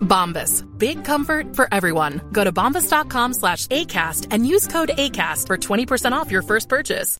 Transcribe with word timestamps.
Bombas. 0.00 0.66
Big 0.78 1.04
comfort 1.04 1.56
for 1.56 1.72
everyone. 1.72 2.20
Go 2.32 2.44
to 2.44 2.52
bombas.com 2.52 3.34
slash 3.34 3.66
ACAST 3.68 4.26
and 4.30 4.46
use 4.46 4.66
code 4.66 4.90
ACAST 4.96 5.46
for 5.46 5.56
20% 5.56 6.12
off 6.12 6.30
your 6.30 6.42
first 6.42 6.68
purchase. 6.68 7.16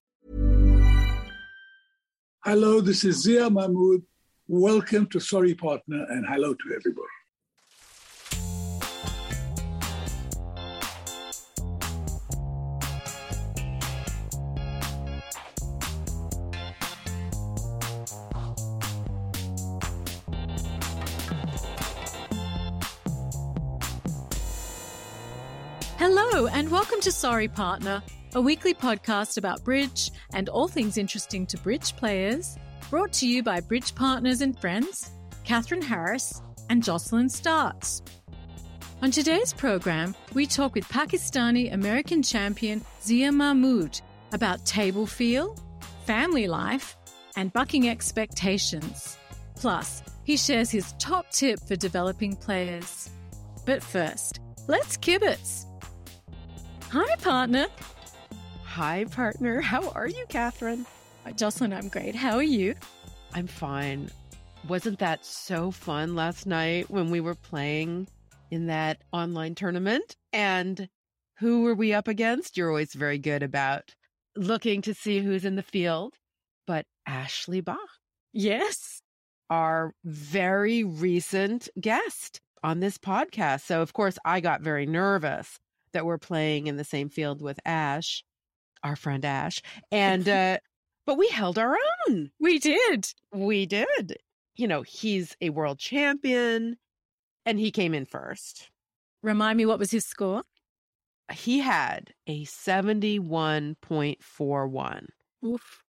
Hello, 2.45 2.81
this 2.81 3.05
is 3.05 3.23
Zia 3.23 3.51
Mahmood. 3.51 4.03
Welcome 4.49 5.07
to 5.09 5.21
Sorry 5.21 5.55
Partner 5.55 6.07
and 6.09 6.27
hello 6.27 6.55
to 6.55 6.75
everybody. 6.75 7.20
Hello, 26.01 26.47
and 26.47 26.71
welcome 26.71 26.99
to 27.03 27.13
Sorry 27.13 27.47
Partner, 27.47 28.03
a 28.35 28.41
weekly 28.41 28.73
podcast 28.73 29.37
about 29.37 29.63
bridge 29.63 30.11
and 30.33 30.49
all 30.49 30.67
things 30.67 30.97
interesting 30.97 31.45
to 31.49 31.59
bridge 31.59 31.95
players, 31.95 32.57
brought 32.89 33.13
to 33.13 33.29
you 33.29 33.43
by 33.43 33.61
Bridge 33.61 33.95
Partners 33.95 34.41
and 34.41 34.59
Friends, 34.59 35.11
Catherine 35.45 35.83
Harris, 35.83 36.41
and 36.71 36.83
Jocelyn 36.83 37.29
Starts. 37.29 38.01
On 39.03 39.11
today's 39.11 39.53
program, 39.53 40.15
we 40.33 40.47
talk 40.47 40.75
with 40.75 40.89
Pakistani 40.89 41.71
American 41.71 42.23
champion 42.23 42.83
Zia 43.03 43.31
Mahmood 43.31 44.01
about 44.33 44.65
table 44.65 45.07
feel, 45.07 45.55
family 46.07 46.47
life, 46.49 46.97
and 47.37 47.53
bucking 47.53 47.91
expectations. 47.91 49.19
Plus, 49.55 50.03
he 50.25 50.39
shares 50.39 50.71
his 50.71 50.95
top 50.99 51.31
tip 51.31 51.61
for 51.61 51.77
developing 51.77 52.37
players. 52.37 53.11
But 53.67 53.83
first, 53.83 54.41
let's 54.67 54.97
kibitz. 54.97 55.67
Hi, 56.93 57.15
partner. 57.23 57.67
Hi, 58.65 59.05
partner. 59.05 59.61
How 59.61 59.91
are 59.91 60.09
you, 60.09 60.27
Catherine? 60.29 60.85
Jocelyn, 61.37 61.73
I'm 61.73 61.87
great. 61.87 62.17
How 62.17 62.35
are 62.35 62.43
you? 62.43 62.75
I'm 63.33 63.47
fine. 63.47 64.11
Wasn't 64.67 64.99
that 64.99 65.25
so 65.25 65.71
fun 65.71 66.17
last 66.17 66.47
night 66.47 66.91
when 66.91 67.11
we 67.13 67.21
were 67.21 67.37
playing 67.37 68.09
in 68.51 68.67
that 68.67 69.03
online 69.13 69.55
tournament? 69.55 70.17
And 70.33 70.89
who 71.39 71.63
were 71.63 71.77
we 71.77 71.93
up 71.93 72.09
against? 72.09 72.57
You're 72.57 72.71
always 72.71 72.93
very 72.93 73.19
good 73.19 73.45
about 73.45 73.95
looking 74.35 74.83
to 74.83 74.93
see 74.93 75.21
who's 75.21 75.45
in 75.45 75.55
the 75.55 75.63
field. 75.63 76.15
But 76.67 76.87
Ashley 77.07 77.61
Bach. 77.61 77.79
Yes. 78.33 79.01
Our 79.49 79.95
very 80.05 80.83
recent 80.83 81.69
guest 81.81 82.41
on 82.65 82.81
this 82.81 82.99
podcast. 82.99 83.61
So, 83.61 83.81
of 83.81 83.93
course, 83.93 84.19
I 84.25 84.41
got 84.41 84.61
very 84.61 84.87
nervous 84.87 85.61
that 85.93 86.05
we're 86.05 86.19
playing 86.19 86.67
in 86.67 86.77
the 86.77 86.85
same 86.85 87.09
field 87.09 87.43
with 87.43 87.59
Ash, 87.65 88.25
our 88.83 88.97
friend 88.97 89.25
Ash. 89.25 89.63
And, 89.91 90.29
uh, 90.29 90.59
but 91.07 91.19
we 91.19 91.29
held 91.29 91.59
our 91.59 91.77
own. 92.09 92.31
We 92.39 92.59
did. 92.59 93.13
We 93.33 93.67
did. 93.67 94.17
You 94.57 94.69
know, 94.69 94.83
he's 94.83 95.37
a 95.41 95.51
world 95.51 95.79
champion 95.79 96.77
and 97.47 97.59
he 97.59 97.71
came 97.71 97.95
in 97.95 98.05
first. 98.05 98.69
Remind 99.23 99.57
me, 99.59 99.67
what 99.67 99.79
was 99.79 99.91
his 99.91 100.05
score? 100.05 100.43
He 101.33 101.61
had 101.61 102.13
a 102.27 102.45
71.41. 102.45 105.07
Oof. 105.45 105.85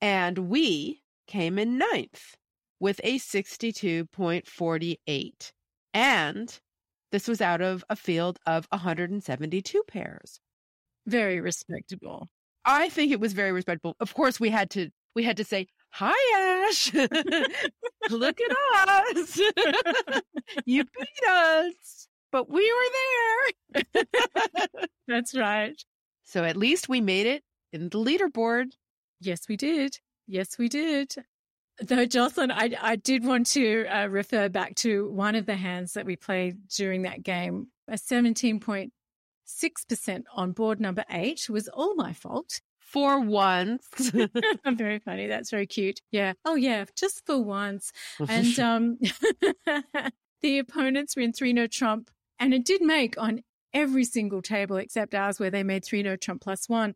And 0.00 0.38
we 0.38 1.02
came 1.26 1.58
in 1.58 1.76
ninth 1.78 2.36
with 2.80 3.00
a 3.04 3.18
62.48. 3.18 5.52
And 5.94 6.58
this 7.12 7.28
was 7.28 7.40
out 7.40 7.60
of 7.60 7.84
a 7.88 7.94
field 7.94 8.38
of 8.46 8.66
172 8.70 9.82
pairs. 9.86 10.40
Very 11.06 11.40
respectable. 11.40 12.26
I 12.64 12.88
think 12.88 13.12
it 13.12 13.20
was 13.20 13.32
very 13.32 13.52
respectable. 13.52 13.96
Of 14.00 14.14
course, 14.14 14.40
we 14.40 14.50
had 14.50 14.70
to 14.70 14.90
we 15.14 15.24
had 15.24 15.36
to 15.36 15.44
say, 15.44 15.66
"Hi, 15.90 16.66
Ash. 16.68 16.92
Look 18.10 18.38
at 18.40 18.56
us. 18.88 19.38
you 20.64 20.84
beat 20.84 21.28
us, 21.28 22.08
but 22.30 22.48
we 22.48 22.72
were 22.72 23.82
there." 23.84 24.04
That's 25.08 25.36
right. 25.36 25.80
So 26.24 26.44
at 26.44 26.56
least 26.56 26.88
we 26.88 27.00
made 27.00 27.26
it 27.26 27.42
in 27.72 27.88
the 27.90 27.98
leaderboard. 27.98 28.72
Yes, 29.20 29.48
we 29.48 29.56
did. 29.56 29.98
Yes, 30.26 30.56
we 30.56 30.68
did. 30.68 31.14
Though, 31.82 32.06
Jocelyn, 32.06 32.50
I, 32.50 32.70
I 32.80 32.96
did 32.96 33.24
want 33.24 33.46
to 33.48 33.86
uh, 33.86 34.06
refer 34.06 34.48
back 34.48 34.74
to 34.76 35.10
one 35.10 35.34
of 35.34 35.46
the 35.46 35.56
hands 35.56 35.94
that 35.94 36.06
we 36.06 36.16
played 36.16 36.68
during 36.68 37.02
that 37.02 37.22
game. 37.22 37.68
A 37.88 37.94
17.6% 37.94 40.22
on 40.34 40.52
board 40.52 40.80
number 40.80 41.04
eight 41.10 41.48
was 41.50 41.68
all 41.68 41.94
my 41.94 42.12
fault. 42.12 42.60
For 42.78 43.20
once. 43.20 44.12
very 44.66 44.98
funny. 45.00 45.26
That's 45.26 45.50
very 45.50 45.66
cute. 45.66 46.00
Yeah. 46.10 46.34
Oh, 46.44 46.54
yeah. 46.54 46.84
Just 46.94 47.26
for 47.26 47.42
once. 47.42 47.92
And 48.28 48.58
um, 48.60 48.98
the 50.42 50.58
opponents 50.58 51.16
were 51.16 51.22
in 51.22 51.32
three 51.32 51.52
no 51.52 51.66
trump. 51.66 52.10
And 52.38 52.54
it 52.54 52.64
did 52.64 52.82
make 52.82 53.16
on 53.18 53.42
every 53.72 54.04
single 54.04 54.42
table 54.42 54.76
except 54.76 55.14
ours, 55.14 55.40
where 55.40 55.50
they 55.50 55.62
made 55.62 55.84
three 55.84 56.02
no 56.02 56.16
trump 56.16 56.42
plus 56.42 56.68
one. 56.68 56.94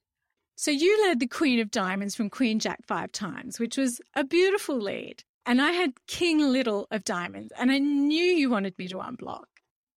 So 0.57 0.71
you 0.71 1.07
led 1.07 1.21
the 1.21 1.27
Queen 1.27 1.61
of 1.61 1.71
Diamonds 1.71 2.15
from 2.15 2.31
Queen 2.31 2.59
Jack 2.59 2.81
five 2.87 3.13
times, 3.13 3.61
which 3.61 3.77
was 3.77 4.01
a 4.15 4.25
beautiful 4.25 4.79
lead. 4.79 5.23
And 5.45 5.61
I 5.61 5.73
had 5.73 5.93
King 6.07 6.41
Little 6.41 6.89
of 6.91 7.05
Diamonds, 7.05 7.53
and 7.59 7.71
I 7.71 7.79
knew 7.79 8.25
you 8.25 8.49
wanted 8.49 8.77
me 8.79 8.89
to 8.89 8.97
unblock. 8.97 9.45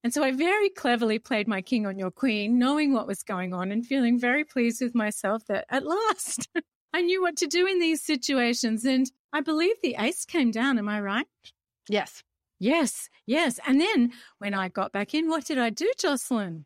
And 0.04 0.14
so 0.14 0.22
I 0.22 0.32
very 0.32 0.70
cleverly 0.70 1.18
played 1.18 1.48
my 1.48 1.62
king 1.62 1.86
on 1.86 1.98
your 1.98 2.12
queen, 2.12 2.60
knowing 2.60 2.94
what 2.94 3.08
was 3.08 3.24
going 3.24 3.54
on 3.54 3.72
and 3.72 3.86
feeling 3.86 4.20
very 4.20 4.44
pleased 4.44 4.82
with 4.82 4.94
myself 4.94 5.46
that 5.48 5.66
at 5.70 5.86
last 5.86 6.50
I 6.94 7.02
knew 7.02 7.22
what 7.22 7.38
to 7.38 7.48
do 7.48 7.66
in 7.66 7.80
these 7.80 8.02
situations. 8.02 8.84
And 8.84 9.10
I 9.32 9.42
believe 9.42 9.76
the 9.82 9.96
ace 9.98 10.26
came 10.26 10.52
down. 10.52 10.78
Am 10.78 10.90
I 10.90 11.00
right? 11.00 11.28
Yes. 11.88 12.22
Yes. 12.60 13.10
Yes. 13.26 13.60
And 13.66 13.80
then 13.80 14.12
when 14.40 14.54
I 14.54 14.68
got 14.68 14.92
back 14.92 15.14
in, 15.14 15.30
what 15.30 15.46
did 15.46 15.58
I 15.58 15.70
do, 15.70 15.92
Jocelyn? 15.98 16.66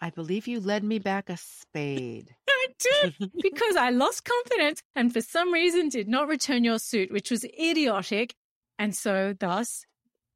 I 0.00 0.10
believe 0.10 0.46
you 0.46 0.60
led 0.60 0.82
me 0.82 0.98
back 0.98 1.28
a 1.28 1.36
spade. 1.36 2.34
I 2.48 2.66
did 2.78 3.14
because 3.42 3.76
I 3.76 3.90
lost 3.90 4.24
confidence 4.24 4.82
and 4.94 5.12
for 5.12 5.20
some 5.20 5.52
reason 5.52 5.88
did 5.88 6.08
not 6.08 6.28
return 6.28 6.64
your 6.64 6.78
suit, 6.78 7.12
which 7.12 7.30
was 7.30 7.44
idiotic. 7.44 8.34
And 8.78 8.96
so, 8.96 9.34
thus, 9.38 9.84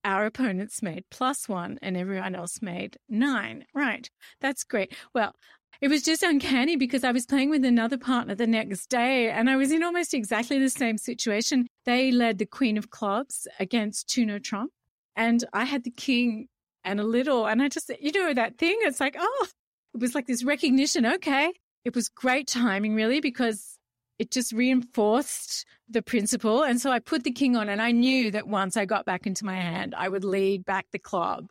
our 0.04 0.26
opponents 0.26 0.82
made 0.82 1.04
plus 1.10 1.48
one 1.48 1.78
and 1.80 1.96
everyone 1.96 2.34
else 2.34 2.60
made 2.60 2.98
nine. 3.08 3.64
Right. 3.74 4.08
That's 4.40 4.64
great. 4.64 4.94
Well, 5.14 5.34
it 5.80 5.88
was 5.88 6.02
just 6.02 6.22
uncanny 6.22 6.76
because 6.76 7.04
I 7.04 7.12
was 7.12 7.26
playing 7.26 7.50
with 7.50 7.64
another 7.64 7.98
partner 7.98 8.34
the 8.34 8.46
next 8.46 8.88
day 8.88 9.30
and 9.30 9.50
I 9.50 9.56
was 9.56 9.72
in 9.72 9.82
almost 9.82 10.14
exactly 10.14 10.58
the 10.58 10.70
same 10.70 10.98
situation. 10.98 11.66
They 11.84 12.12
led 12.12 12.38
the 12.38 12.46
Queen 12.46 12.76
of 12.76 12.90
Clubs 12.90 13.48
against 13.58 14.08
two 14.08 14.26
no 14.26 14.38
trump 14.38 14.70
and 15.16 15.42
I 15.52 15.64
had 15.64 15.84
the 15.84 15.90
King 15.90 16.48
and 16.84 17.00
a 17.00 17.04
little, 17.04 17.46
and 17.46 17.62
I 17.62 17.68
just, 17.68 17.90
you 18.00 18.12
know, 18.12 18.34
that 18.34 18.58
thing, 18.58 18.76
it's 18.82 19.00
like, 19.00 19.16
oh, 19.18 19.46
it 19.94 20.00
was 20.00 20.14
like 20.14 20.26
this 20.26 20.44
recognition. 20.44 21.06
Okay. 21.06 21.52
It 21.84 21.94
was 21.94 22.08
great 22.08 22.46
timing, 22.46 22.94
really, 22.94 23.20
because 23.20 23.78
it 24.18 24.30
just 24.30 24.52
reinforced 24.52 25.66
the 25.88 26.02
principle. 26.02 26.62
And 26.62 26.80
so 26.80 26.90
I 26.90 26.98
put 26.98 27.24
the 27.24 27.30
king 27.30 27.56
on, 27.56 27.68
and 27.68 27.82
I 27.82 27.90
knew 27.90 28.30
that 28.30 28.48
once 28.48 28.76
I 28.76 28.84
got 28.84 29.04
back 29.04 29.26
into 29.26 29.44
my 29.44 29.56
hand, 29.56 29.94
I 29.96 30.08
would 30.08 30.24
lead 30.24 30.64
back 30.64 30.86
the 30.92 30.98
club. 30.98 31.48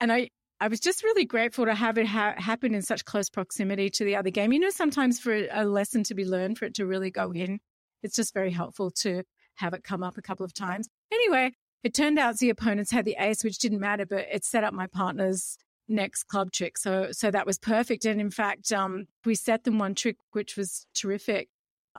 And 0.00 0.12
I, 0.12 0.30
I 0.60 0.68
was 0.68 0.80
just 0.80 1.02
really 1.02 1.24
grateful 1.24 1.66
to 1.66 1.74
have 1.74 1.98
it 1.98 2.06
ha- 2.06 2.34
happen 2.38 2.74
in 2.74 2.82
such 2.82 3.04
close 3.04 3.28
proximity 3.28 3.90
to 3.90 4.04
the 4.04 4.16
other 4.16 4.30
game. 4.30 4.52
You 4.52 4.60
know, 4.60 4.70
sometimes 4.70 5.20
for 5.20 5.46
a 5.52 5.64
lesson 5.64 6.04
to 6.04 6.14
be 6.14 6.24
learned, 6.24 6.58
for 6.58 6.64
it 6.64 6.74
to 6.74 6.86
really 6.86 7.10
go 7.10 7.32
in, 7.32 7.58
it's 8.02 8.16
just 8.16 8.32
very 8.32 8.50
helpful 8.50 8.90
to 9.02 9.22
have 9.56 9.74
it 9.74 9.84
come 9.84 10.02
up 10.02 10.16
a 10.16 10.22
couple 10.22 10.44
of 10.44 10.54
times. 10.54 10.88
Anyway, 11.12 11.52
it 11.82 11.94
turned 11.94 12.18
out 12.18 12.38
the 12.38 12.50
opponents 12.50 12.90
had 12.90 13.04
the 13.04 13.16
ace, 13.18 13.44
which 13.44 13.58
didn't 13.58 13.80
matter, 13.80 14.06
but 14.06 14.26
it 14.32 14.44
set 14.44 14.64
up 14.64 14.74
my 14.74 14.86
partner's 14.86 15.56
next 15.88 16.24
club 16.24 16.52
trick. 16.52 16.78
So, 16.78 17.08
so 17.12 17.30
that 17.30 17.46
was 17.46 17.58
perfect. 17.58 18.04
And 18.04 18.20
in 18.20 18.30
fact, 18.30 18.72
um, 18.72 19.06
we 19.24 19.34
set 19.34 19.64
them 19.64 19.78
one 19.78 19.94
trick, 19.94 20.16
which 20.32 20.56
was 20.56 20.86
terrific. 20.94 21.48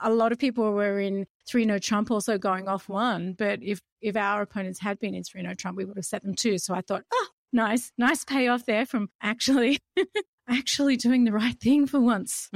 A 0.01 0.11
lot 0.11 0.31
of 0.31 0.37
people 0.37 0.71
were 0.73 0.99
in 0.99 1.25
three 1.47 1.65
no 1.65 1.79
trump, 1.79 2.11
also 2.11 2.37
going 2.37 2.67
off 2.67 2.87
one. 2.87 3.33
But 3.37 3.63
if 3.63 3.81
if 4.01 4.15
our 4.15 4.43
opponents 4.43 4.79
had 4.79 4.99
been 4.99 5.15
in 5.15 5.23
three 5.23 5.41
no 5.41 5.53
trump, 5.53 5.77
we 5.77 5.85
would 5.85 5.97
have 5.97 6.05
set 6.05 6.23
them 6.23 6.35
two. 6.35 6.59
So 6.59 6.75
I 6.75 6.81
thought, 6.81 7.03
oh, 7.11 7.27
nice, 7.51 7.91
nice 7.97 8.23
payoff 8.23 8.65
there 8.65 8.85
from 8.85 9.09
actually 9.21 9.79
actually 10.49 10.97
doing 10.97 11.23
the 11.23 11.31
right 11.31 11.59
thing 11.59 11.87
for 11.87 11.99
once. 11.99 12.49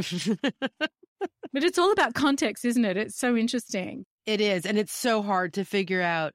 but 1.54 1.64
it's 1.64 1.80
all 1.80 1.92
about 1.92 2.14
context, 2.14 2.64
isn't 2.64 2.86
it? 2.86 2.98
It's 2.98 3.18
so 3.18 3.36
interesting. 3.36 4.06
It 4.28 4.40
is, 4.40 4.68
and 4.68 4.78
it's 4.78 4.94
so 4.94 5.24
hard 5.24 5.54
to 5.56 5.66
figure 5.66 6.02
out 6.02 6.34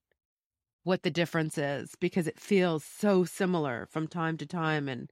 what 0.86 1.02
the 1.02 1.10
difference 1.10 1.58
is 1.58 1.90
because 1.98 2.28
it 2.28 2.38
feels 2.38 2.84
so 2.84 3.24
similar 3.24 3.88
from 3.90 4.06
time 4.06 4.36
to 4.36 4.46
time. 4.46 4.88
And 4.88 5.10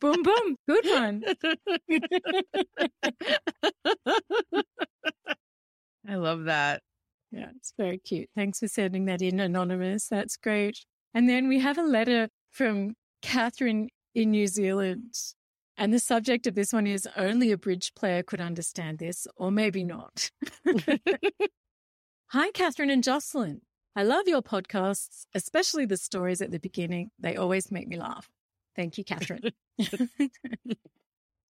boom, 0.00 0.22
boom. 0.22 0.56
Good 0.68 0.86
one. 0.86 1.24
I 6.08 6.14
love 6.14 6.44
that. 6.44 6.82
Yeah, 7.30 7.50
it's 7.56 7.74
very 7.76 7.98
cute. 7.98 8.30
Thanks 8.34 8.60
for 8.60 8.68
sending 8.68 9.04
that 9.06 9.20
in, 9.20 9.40
Anonymous. 9.40 10.08
That's 10.08 10.36
great. 10.36 10.78
And 11.14 11.28
then 11.28 11.48
we 11.48 11.60
have 11.60 11.76
a 11.78 11.82
letter 11.82 12.28
from 12.50 12.94
Catherine 13.22 13.88
in 14.14 14.30
New 14.30 14.46
Zealand. 14.46 15.14
And 15.76 15.92
the 15.92 15.98
subject 16.00 16.46
of 16.46 16.54
this 16.54 16.72
one 16.72 16.86
is 16.86 17.06
only 17.16 17.52
a 17.52 17.58
bridge 17.58 17.92
player 17.94 18.22
could 18.22 18.40
understand 18.40 18.98
this, 18.98 19.26
or 19.36 19.50
maybe 19.50 19.84
not. 19.84 20.30
Hi, 22.28 22.50
Catherine 22.50 22.90
and 22.90 23.04
Jocelyn. 23.04 23.60
I 23.98 24.04
love 24.04 24.28
your 24.28 24.42
podcasts, 24.42 25.26
especially 25.34 25.84
the 25.84 25.96
stories 25.96 26.40
at 26.40 26.52
the 26.52 26.60
beginning. 26.60 27.10
They 27.18 27.34
always 27.34 27.72
make 27.72 27.88
me 27.88 27.98
laugh. 27.98 28.30
Thank 28.76 28.96
you, 28.96 29.02
Catherine. 29.02 29.50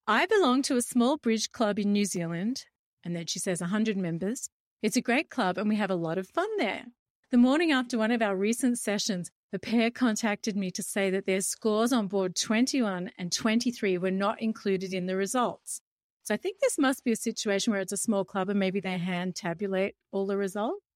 I 0.07 0.25
belong 0.27 0.61
to 0.61 0.77
a 0.77 0.81
small 0.81 1.17
bridge 1.17 1.51
club 1.51 1.77
in 1.77 1.91
New 1.91 2.05
Zealand, 2.05 2.63
and 3.03 3.13
then 3.13 3.25
she 3.25 3.39
says 3.39 3.59
100 3.59 3.97
members. 3.97 4.49
It's 4.81 4.95
a 4.95 5.01
great 5.01 5.29
club, 5.29 5.57
and 5.57 5.67
we 5.67 5.75
have 5.75 5.91
a 5.91 5.95
lot 5.95 6.17
of 6.17 6.29
fun 6.29 6.47
there. 6.57 6.85
The 7.31 7.37
morning 7.37 7.73
after 7.73 7.97
one 7.97 8.11
of 8.11 8.21
our 8.21 8.37
recent 8.37 8.79
sessions, 8.79 9.29
a 9.51 9.59
pair 9.59 9.91
contacted 9.91 10.55
me 10.55 10.71
to 10.71 10.81
say 10.81 11.09
that 11.09 11.25
their 11.25 11.41
scores 11.41 11.91
on 11.91 12.07
board 12.07 12.33
21 12.33 13.11
and 13.17 13.29
23 13.29 13.97
were 13.97 14.09
not 14.09 14.41
included 14.41 14.93
in 14.93 15.05
the 15.05 15.17
results. 15.17 15.81
So 16.23 16.33
I 16.33 16.37
think 16.37 16.59
this 16.61 16.77
must 16.77 17.03
be 17.03 17.11
a 17.11 17.17
situation 17.17 17.71
where 17.71 17.81
it's 17.81 17.91
a 17.91 17.97
small 17.97 18.23
club 18.23 18.47
and 18.47 18.57
maybe 18.57 18.79
they 18.79 18.97
hand 18.97 19.35
tabulate 19.35 19.95
all 20.13 20.25
the 20.25 20.37
results. 20.37 20.86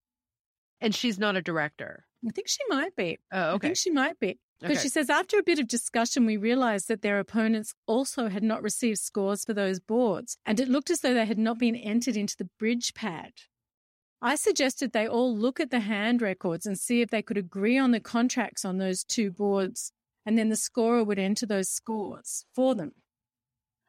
And 0.81 0.93
she's 0.95 1.19
not 1.19 1.35
a 1.35 1.41
director. 1.41 2.05
I 2.27 2.31
think 2.31 2.47
she 2.47 2.63
might 2.69 2.95
be. 2.95 3.19
Oh, 3.31 3.51
okay. 3.51 3.55
I 3.55 3.69
think 3.69 3.77
she 3.77 3.91
might 3.91 4.19
be. 4.19 4.39
Because 4.59 4.77
Okay. 4.77 4.83
she 4.83 4.89
says, 4.89 5.09
after 5.09 5.39
a 5.39 5.43
bit 5.43 5.57
of 5.59 5.67
discussion, 5.67 6.25
we 6.25 6.37
realized 6.37 6.87
that 6.87 7.01
their 7.01 7.19
opponents 7.19 7.73
also 7.87 8.29
had 8.29 8.43
not 8.43 8.61
received 8.61 8.99
scores 8.99 9.43
for 9.43 9.53
those 9.53 9.79
boards, 9.79 10.37
and 10.45 10.59
it 10.59 10.67
looked 10.69 10.91
as 10.91 10.99
though 11.01 11.13
they 11.15 11.25
had 11.25 11.39
not 11.39 11.57
been 11.57 11.75
entered 11.75 12.15
into 12.15 12.37
the 12.37 12.49
bridge 12.59 12.93
pad. 12.93 13.31
I 14.21 14.35
suggested 14.35 14.91
they 14.91 15.07
all 15.07 15.35
look 15.35 15.59
at 15.59 15.71
the 15.71 15.79
hand 15.79 16.21
records 16.21 16.67
and 16.67 16.77
see 16.77 17.01
if 17.01 17.09
they 17.09 17.23
could 17.23 17.37
agree 17.37 17.75
on 17.79 17.89
the 17.89 17.99
contracts 17.99 18.63
on 18.63 18.77
those 18.77 19.03
two 19.03 19.31
boards, 19.31 19.93
and 20.27 20.37
then 20.37 20.49
the 20.49 20.55
scorer 20.55 21.03
would 21.03 21.17
enter 21.17 21.47
those 21.47 21.69
scores 21.69 22.45
for 22.53 22.75
them. 22.75 22.91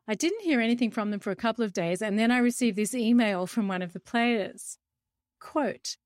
I 0.08 0.14
didn't 0.14 0.40
hear 0.42 0.61
anything 0.61 0.90
from 0.90 1.11
them 1.11 1.20
for 1.20 1.30
a 1.30 1.37
couple 1.37 1.64
of 1.66 1.75
days, 1.75 2.00
and 2.00 2.18
then 2.18 2.30
I 2.30 2.38
received 2.38 2.78
this 2.78 2.94
email 2.94 3.46
from 3.46 3.68
one 3.68 3.82
of 3.82 3.92
the 3.92 4.00
players. 4.00 4.78
Quote, 5.38 5.96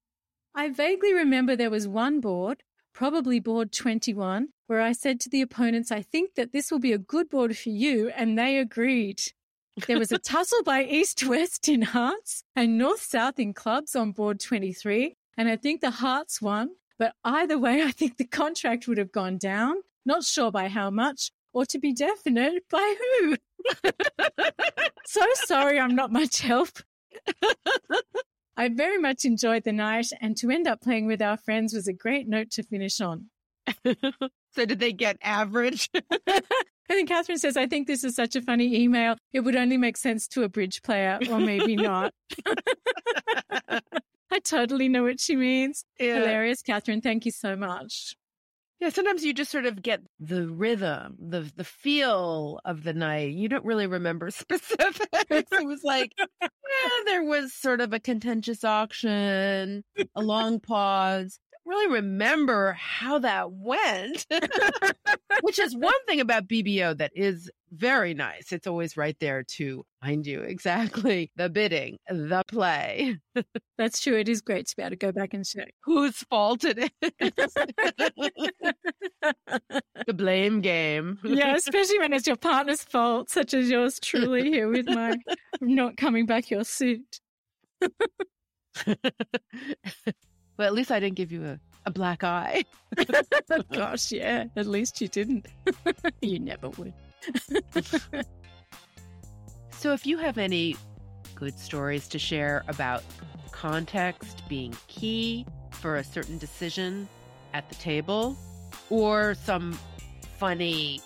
I 0.59 0.71
vaguely 0.71 1.13
remember 1.13 1.55
there 1.55 1.69
was 1.69 1.87
one 1.87 2.19
board, 2.21 2.63
probably 2.95 3.39
board 3.41 3.73
21, 3.73 4.49
where 4.69 4.81
I 4.81 4.93
said 4.93 5.21
to 5.21 5.29
the 5.29 5.43
opponents, 5.43 5.93
I 5.93 6.01
think 6.01 6.35
that 6.37 6.53
this 6.53 6.71
will 6.71 6.79
be 6.79 6.95
a 6.95 6.99
good 6.99 7.29
board 7.29 7.55
for 7.59 7.69
you, 7.69 8.09
and 8.17 8.39
they 8.39 8.57
agreed. 8.57 9.21
There 9.87 9.99
was 9.99 10.13
a 10.13 10.19
tussle 10.33 10.63
by 10.63 10.85
east 10.85 11.23
west 11.27 11.69
in 11.69 11.83
hearts 11.83 12.43
and 12.57 12.79
north 12.79 13.03
south 13.03 13.39
in 13.39 13.53
clubs 13.53 13.95
on 13.95 14.13
board 14.13 14.41
23, 14.41 15.15
and 15.37 15.47
I 15.47 15.57
think 15.57 15.83
the 15.83 15.91
hearts 15.91 16.41
won. 16.41 16.71
But 16.99 17.13
either 17.23 17.59
way, 17.59 17.83
I 17.83 17.91
think 17.91 18.17
the 18.17 18.25
contract 18.25 18.89
would 18.89 18.97
have 18.97 19.13
gone 19.13 19.37
down. 19.37 19.77
Not 20.07 20.25
sure 20.25 20.51
by 20.51 20.69
how 20.69 20.89
much, 20.89 21.33
or 21.53 21.67
to 21.67 21.79
be 21.79 21.93
definite, 21.93 22.65
by 22.71 22.95
who. 22.99 23.37
so 25.05 25.21
sorry 25.35 25.79
I'm 25.79 25.95
not 25.95 26.11
much 26.11 26.41
help. 26.41 26.71
I 28.57 28.69
very 28.69 28.99
much 28.99 29.25
enjoyed 29.25 29.65
the 29.65 29.73
night, 29.73 30.07
and 30.21 30.37
to 30.39 30.51
end 30.51 30.67
up 30.67 30.81
playing 30.81 31.07
with 31.07 31.21
our 31.21 31.37
friends 31.37 31.75
was 31.75 31.87
a 31.89 31.93
great 31.93 32.29
note 32.29 32.51
to 32.53 32.63
finish 32.63 33.01
on. 33.01 33.27
so 33.85 34.65
did 34.65 34.79
they 34.79 34.93
get 34.93 35.19
average? 35.23 35.91
And 36.89 36.99
then 36.99 37.07
Catherine 37.07 37.39
says, 37.39 37.57
I 37.57 37.67
think 37.67 37.89
this 37.89 38.05
is 38.05 38.15
such 38.15 38.37
a 38.37 38.43
funny 38.43 38.77
email. 38.77 39.17
It 39.33 39.41
would 39.41 39.57
only 39.57 39.77
make 39.77 39.97
sense 39.97 40.29
to 40.29 40.45
a 40.45 40.49
bridge 40.49 40.83
player, 40.83 41.19
or 41.29 41.41
maybe 41.41 41.75
not. 41.75 42.15
I 44.31 44.39
totally 44.45 44.89
know 44.89 45.03
what 45.03 45.19
she 45.19 45.35
means. 45.35 45.85
Yeah. 45.99 46.21
Hilarious, 46.21 46.63
Catherine. 46.63 47.01
Thank 47.01 47.25
you 47.25 47.33
so 47.33 47.57
much. 47.57 48.15
Yeah, 48.87 48.91
sometimes 48.93 49.25
you 49.25 49.35
just 49.35 49.51
sort 49.51 49.67
of 49.67 49.83
get 49.83 50.01
the 50.21 50.47
rhythm, 50.47 51.17
the 51.19 51.51
the 51.57 51.65
feel 51.65 52.61
of 52.65 52.85
the 52.85 52.93
night. 52.95 53.33
You 53.33 53.49
don't 53.49 53.65
really 53.65 53.89
remember 53.89 54.31
specifics. 54.31 55.09
it 55.29 55.67
was 55.67 55.83
like, 55.83 56.13
yeah, 56.41 56.49
there 57.05 57.25
was 57.25 57.53
sort 57.53 57.81
of 57.81 57.93
a 57.93 57.99
contentious 57.99 58.63
auction, 58.63 59.83
a 60.15 60.23
long 60.23 60.61
pause. 60.61 61.41
Really 61.67 61.93
remember 61.95 62.77
how 62.79 63.19
that 63.19 63.51
went, 63.51 64.25
which 65.41 65.59
is 65.59 65.75
one 65.77 65.93
thing 66.07 66.21
about 66.21 66.47
BBO 66.47 66.97
that 66.97 67.11
is 67.17 67.51
very 67.73 68.15
nice. 68.15 68.53
It's 68.53 68.69
always 68.69 68.97
right 68.97 69.17
there 69.19 69.43
to 69.43 69.85
find 70.01 70.25
you 70.25 70.43
exactly 70.43 71.33
the 71.35 71.49
bidding, 71.49 71.99
the 72.09 72.45
play. 72.47 73.19
That's 73.79 74.01
true. 74.01 74.17
It 74.17 74.29
is 74.29 74.41
great 74.41 74.69
to 74.69 74.77
be 74.77 74.83
able 74.83 74.91
to 74.91 74.97
go 74.97 75.11
back 75.11 75.35
and 75.35 75.45
check 75.45 75.75
whose 75.83 76.19
fault 76.19 76.63
it 76.65 76.79
is. 76.79 76.91
the 80.07 80.15
blame 80.15 80.61
game. 80.61 81.19
yeah, 81.25 81.57
especially 81.57 81.99
when 81.99 82.13
it's 82.13 82.29
your 82.29 82.37
partner's 82.37 82.85
fault, 82.85 83.29
such 83.29 83.55
as 83.55 83.69
yours 83.69 83.99
truly 83.99 84.45
here 84.45 84.69
with 84.69 84.87
my 84.89 85.17
not 85.61 85.97
coming 85.97 86.27
back 86.27 86.49
your 86.49 86.63
suit. 86.63 87.19
Well, 90.57 90.67
at 90.67 90.75
least 90.75 90.91
I 90.91 91.01
didn't 91.01 91.17
give 91.17 91.33
you 91.33 91.45
a, 91.45 91.59
a 91.85 91.91
black 91.91 92.25
eye. 92.25 92.65
Gosh, 93.73 94.13
yeah, 94.13 94.45
at 94.57 94.67
least 94.67 95.01
you 95.01 95.09
didn't. 95.09 95.47
you 96.23 96.39
never 96.39 96.71
would. 96.71 96.93
so, 99.71 99.93
if 99.93 100.07
you 100.07 100.19
have 100.19 100.39
any 100.39 100.77
good 101.35 101.59
stories 101.59 102.09
to 102.09 102.19
share 102.19 102.65
about 102.69 103.03
context 103.53 104.43
being 104.49 104.75
key 104.87 105.47
for 105.71 105.97
a 105.97 106.05
certain 106.05 106.39
decision 106.39 107.09
at 107.53 107.69
the 107.69 107.75
table, 107.75 108.37
or 108.91 109.35
some 109.35 109.79
funny 110.39 111.01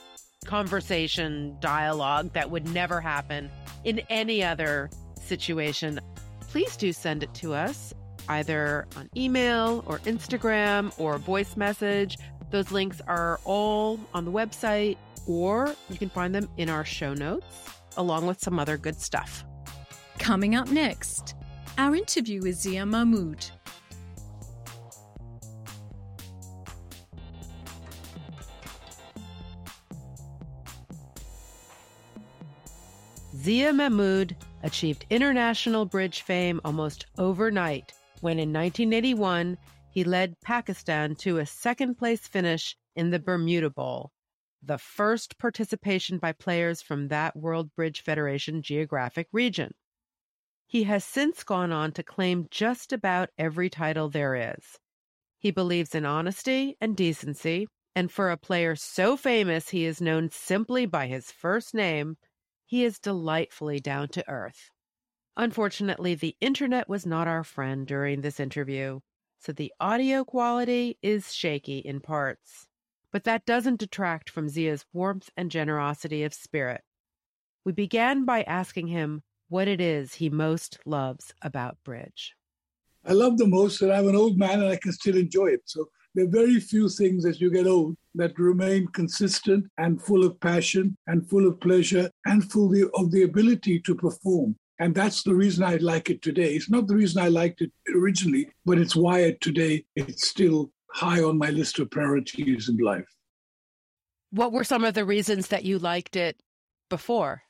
conversation 0.44 1.56
dialogue 1.60 2.32
that 2.32 2.50
would 2.50 2.68
never 2.72 3.00
happen 3.00 3.50
in 3.84 4.00
any 4.08 4.42
other 4.42 4.90
situation, 5.20 6.00
please 6.40 6.76
do 6.76 6.92
send 6.92 7.22
it 7.22 7.32
to 7.34 7.54
us 7.54 7.94
either 8.30 8.86
on 8.96 9.10
email 9.16 9.84
or 9.86 9.98
Instagram 10.00 10.92
or 10.98 11.18
voice 11.18 11.56
message. 11.56 12.16
Those 12.50 12.70
links 12.70 13.00
are 13.06 13.40
all 13.44 14.00
on 14.14 14.24
the 14.24 14.30
website 14.32 14.96
or 15.26 15.74
you 15.88 15.98
can 15.98 16.08
find 16.08 16.34
them 16.34 16.48
in 16.56 16.70
our 16.70 16.84
show 16.84 17.12
notes, 17.12 17.44
along 17.96 18.26
with 18.26 18.40
some 18.40 18.58
other 18.58 18.76
good 18.76 19.00
stuff. 19.00 19.44
Coming 20.18 20.54
up 20.54 20.70
next, 20.70 21.34
our 21.76 21.94
interview 21.94 22.40
with 22.40 22.56
Zia 22.56 22.86
Mahmood. 22.86 23.46
Zia 33.36 33.72
Mahmood 33.72 34.36
achieved 34.62 35.06
international 35.10 35.86
bridge 35.86 36.22
fame 36.22 36.60
almost 36.64 37.06
overnight 37.18 37.92
when 38.20 38.38
in 38.38 38.52
1981 38.52 39.58
he 39.90 40.04
led 40.04 40.40
Pakistan 40.40 41.14
to 41.16 41.38
a 41.38 41.46
second 41.46 41.96
place 41.96 42.26
finish 42.26 42.76
in 42.94 43.10
the 43.10 43.18
Bermuda 43.18 43.70
Bowl 43.70 44.12
the 44.62 44.78
first 44.78 45.38
participation 45.38 46.18
by 46.18 46.32
players 46.32 46.82
from 46.82 47.08
that 47.08 47.34
World 47.34 47.74
Bridge 47.74 48.02
Federation 48.02 48.62
geographic 48.62 49.26
region. 49.32 49.72
He 50.66 50.84
has 50.84 51.04
since 51.04 51.42
gone 51.42 51.72
on 51.72 51.92
to 51.92 52.02
claim 52.02 52.46
just 52.50 52.92
about 52.92 53.30
every 53.38 53.70
title 53.70 54.08
there 54.10 54.34
is. 54.34 54.78
He 55.38 55.50
believes 55.50 55.94
in 55.94 56.04
honesty 56.04 56.76
and 56.80 56.96
decency, 56.96 57.66
and 57.96 58.12
for 58.12 58.30
a 58.30 58.36
player 58.36 58.76
so 58.76 59.16
famous 59.16 59.70
he 59.70 59.84
is 59.84 60.00
known 60.00 60.30
simply 60.30 60.86
by 60.86 61.06
his 61.06 61.32
first 61.32 61.74
name, 61.74 62.18
he 62.66 62.84
is 62.84 62.98
delightfully 62.98 63.80
down 63.80 64.08
to 64.08 64.28
earth. 64.28 64.70
Unfortunately, 65.36 66.14
the 66.14 66.36
internet 66.40 66.88
was 66.88 67.06
not 67.06 67.28
our 67.28 67.44
friend 67.44 67.86
during 67.86 68.20
this 68.20 68.40
interview, 68.40 69.00
so 69.38 69.52
the 69.52 69.72
audio 69.80 70.24
quality 70.24 70.98
is 71.02 71.34
shaky 71.34 71.78
in 71.78 72.00
parts 72.00 72.66
but 73.12 73.24
that 73.24 73.46
doesn't 73.46 73.80
detract 73.80 74.30
from 74.30 74.48
Zia's 74.48 74.84
warmth 74.92 75.30
and 75.36 75.50
generosity 75.50 76.22
of 76.22 76.34
spirit. 76.34 76.82
We 77.64 77.72
began 77.72 78.24
by 78.24 78.42
asking 78.42 78.88
him 78.88 79.22
what 79.48 79.68
it 79.68 79.80
is 79.80 80.14
he 80.14 80.30
most 80.30 80.78
loves 80.86 81.34
about 81.42 81.82
bridge. 81.84 82.34
I 83.04 83.12
love 83.12 83.38
the 83.38 83.46
most 83.46 83.80
that 83.80 83.92
I'm 83.92 84.08
an 84.08 84.16
old 84.16 84.38
man 84.38 84.60
and 84.60 84.68
I 84.68 84.76
can 84.76 84.92
still 84.92 85.16
enjoy 85.16 85.46
it. 85.46 85.62
So 85.64 85.88
there 86.14 86.24
are 86.24 86.28
very 86.28 86.60
few 86.60 86.88
things 86.88 87.24
as 87.24 87.40
you 87.40 87.50
get 87.50 87.66
old 87.66 87.96
that 88.14 88.38
remain 88.38 88.86
consistent 88.88 89.66
and 89.78 90.00
full 90.00 90.24
of 90.24 90.38
passion 90.40 90.96
and 91.06 91.28
full 91.28 91.46
of 91.46 91.60
pleasure 91.60 92.10
and 92.26 92.48
full 92.50 92.72
of 92.94 93.10
the 93.10 93.22
ability 93.22 93.80
to 93.80 93.94
perform. 93.94 94.56
And 94.80 94.94
that's 94.94 95.22
the 95.22 95.34
reason 95.34 95.62
I 95.62 95.76
like 95.76 96.08
it 96.08 96.22
today. 96.22 96.54
It's 96.54 96.70
not 96.70 96.86
the 96.86 96.96
reason 96.96 97.22
I 97.22 97.28
liked 97.28 97.60
it 97.60 97.70
originally, 97.94 98.50
but 98.64 98.78
it's 98.78 98.96
why 98.96 99.36
today 99.42 99.84
it's 99.94 100.26
still 100.26 100.72
high 100.92 101.22
on 101.22 101.36
my 101.36 101.50
list 101.50 101.78
of 101.78 101.90
priorities 101.90 102.70
in 102.70 102.78
life. 102.78 103.06
What 104.30 104.52
were 104.52 104.64
some 104.64 104.82
of 104.82 104.94
the 104.94 105.04
reasons 105.04 105.48
that 105.48 105.64
you 105.64 105.78
liked 105.78 106.16
it 106.16 106.40
before? 106.88 107.42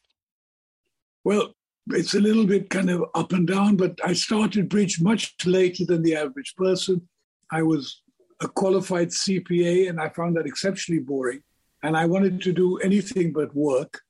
Well, 1.23 1.55
it's 1.91 2.15
a 2.15 2.21
little 2.21 2.47
bit 2.47 2.69
kind 2.69 2.91
of 2.91 3.05
up 3.15 3.33
and 3.33 3.47
down, 3.47 3.77
but 3.77 3.97
I 4.05 4.13
started 4.15 4.69
bridge 4.69 5.01
much 5.01 5.37
later 5.47 5.85
than 5.87 6.03
the 6.03 6.17
average 6.17 6.55
person. 6.57 7.09
I 7.53 7.63
was 7.63 8.03
a 8.41 8.49
qualified 8.49 9.11
CPA 9.11 9.89
and 9.89 10.01
I 10.01 10.09
found 10.09 10.37
that 10.37 10.47
exceptionally 10.47 11.01
boring. 11.01 11.43
And 11.85 11.97
I 11.97 12.07
wanted 12.07 12.43
to 12.43 12.53
do 12.53 12.79
anything 12.79 13.33
but 13.33 13.55
work. 13.55 14.01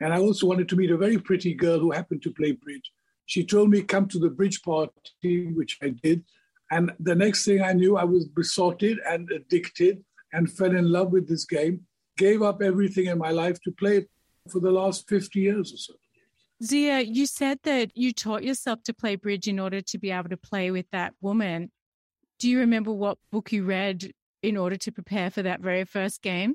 And 0.00 0.12
I 0.14 0.18
also 0.18 0.46
wanted 0.46 0.68
to 0.70 0.76
meet 0.76 0.90
a 0.90 0.96
very 0.96 1.18
pretty 1.18 1.54
girl 1.54 1.78
who 1.78 1.92
happened 1.92 2.22
to 2.22 2.32
play 2.32 2.52
bridge. 2.52 2.90
She 3.26 3.44
told 3.44 3.70
me, 3.70 3.82
come 3.82 4.08
to 4.08 4.18
the 4.18 4.30
bridge 4.30 4.62
party, 4.62 5.52
which 5.52 5.78
I 5.82 5.90
did. 6.02 6.24
And 6.70 6.92
the 6.98 7.14
next 7.14 7.44
thing 7.44 7.62
I 7.62 7.72
knew, 7.72 7.96
I 7.96 8.04
was 8.04 8.26
besotted 8.26 8.98
and 9.06 9.30
addicted 9.30 10.02
and 10.32 10.50
fell 10.50 10.74
in 10.74 10.90
love 10.90 11.12
with 11.12 11.28
this 11.28 11.44
game. 11.44 11.82
Gave 12.16 12.42
up 12.42 12.62
everything 12.62 13.06
in 13.06 13.18
my 13.18 13.30
life 13.30 13.60
to 13.62 13.72
play 13.72 13.98
it 13.98 14.10
for 14.50 14.60
the 14.60 14.70
last 14.70 15.08
50 15.08 15.38
years 15.38 15.72
or 15.72 15.76
so. 15.76 15.94
Zia, 16.62 17.00
you 17.00 17.26
said 17.26 17.58
that 17.64 17.96
you 17.96 18.12
taught 18.12 18.42
yourself 18.42 18.82
to 18.84 18.94
play 18.94 19.16
bridge 19.16 19.48
in 19.48 19.58
order 19.58 19.80
to 19.80 19.98
be 19.98 20.10
able 20.10 20.28
to 20.28 20.36
play 20.36 20.70
with 20.70 20.86
that 20.92 21.14
woman. 21.20 21.70
Do 22.38 22.48
you 22.48 22.58
remember 22.58 22.92
what 22.92 23.18
book 23.32 23.52
you 23.52 23.64
read 23.64 24.12
in 24.42 24.56
order 24.56 24.76
to 24.76 24.92
prepare 24.92 25.30
for 25.30 25.42
that 25.42 25.60
very 25.60 25.84
first 25.84 26.22
game? 26.22 26.54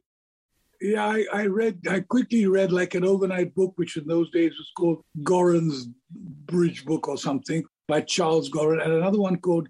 Yeah, 0.82 1.05
I, 1.05 1.25
I 1.34 1.46
read, 1.48 1.79
I 1.89 2.01
quickly 2.01 2.48
read 2.48 2.72
like 2.72 2.96
an 2.96 3.05
overnight 3.05 3.55
book, 3.55 3.74
which 3.75 3.98
in 3.98 4.08
those 4.08 4.29
days 4.32 4.51
was 4.51 4.72
called 4.77 5.01
Goren's 5.24 5.88
Bridge 6.12 6.86
Book 6.86 7.08
or 7.08 7.17
something 7.17 7.63
by 7.88 8.01
Charles 8.01 8.50
Goren, 8.50 8.82
and 8.82 8.94
another 8.94 9.20
one 9.20 9.38
called 9.38 9.70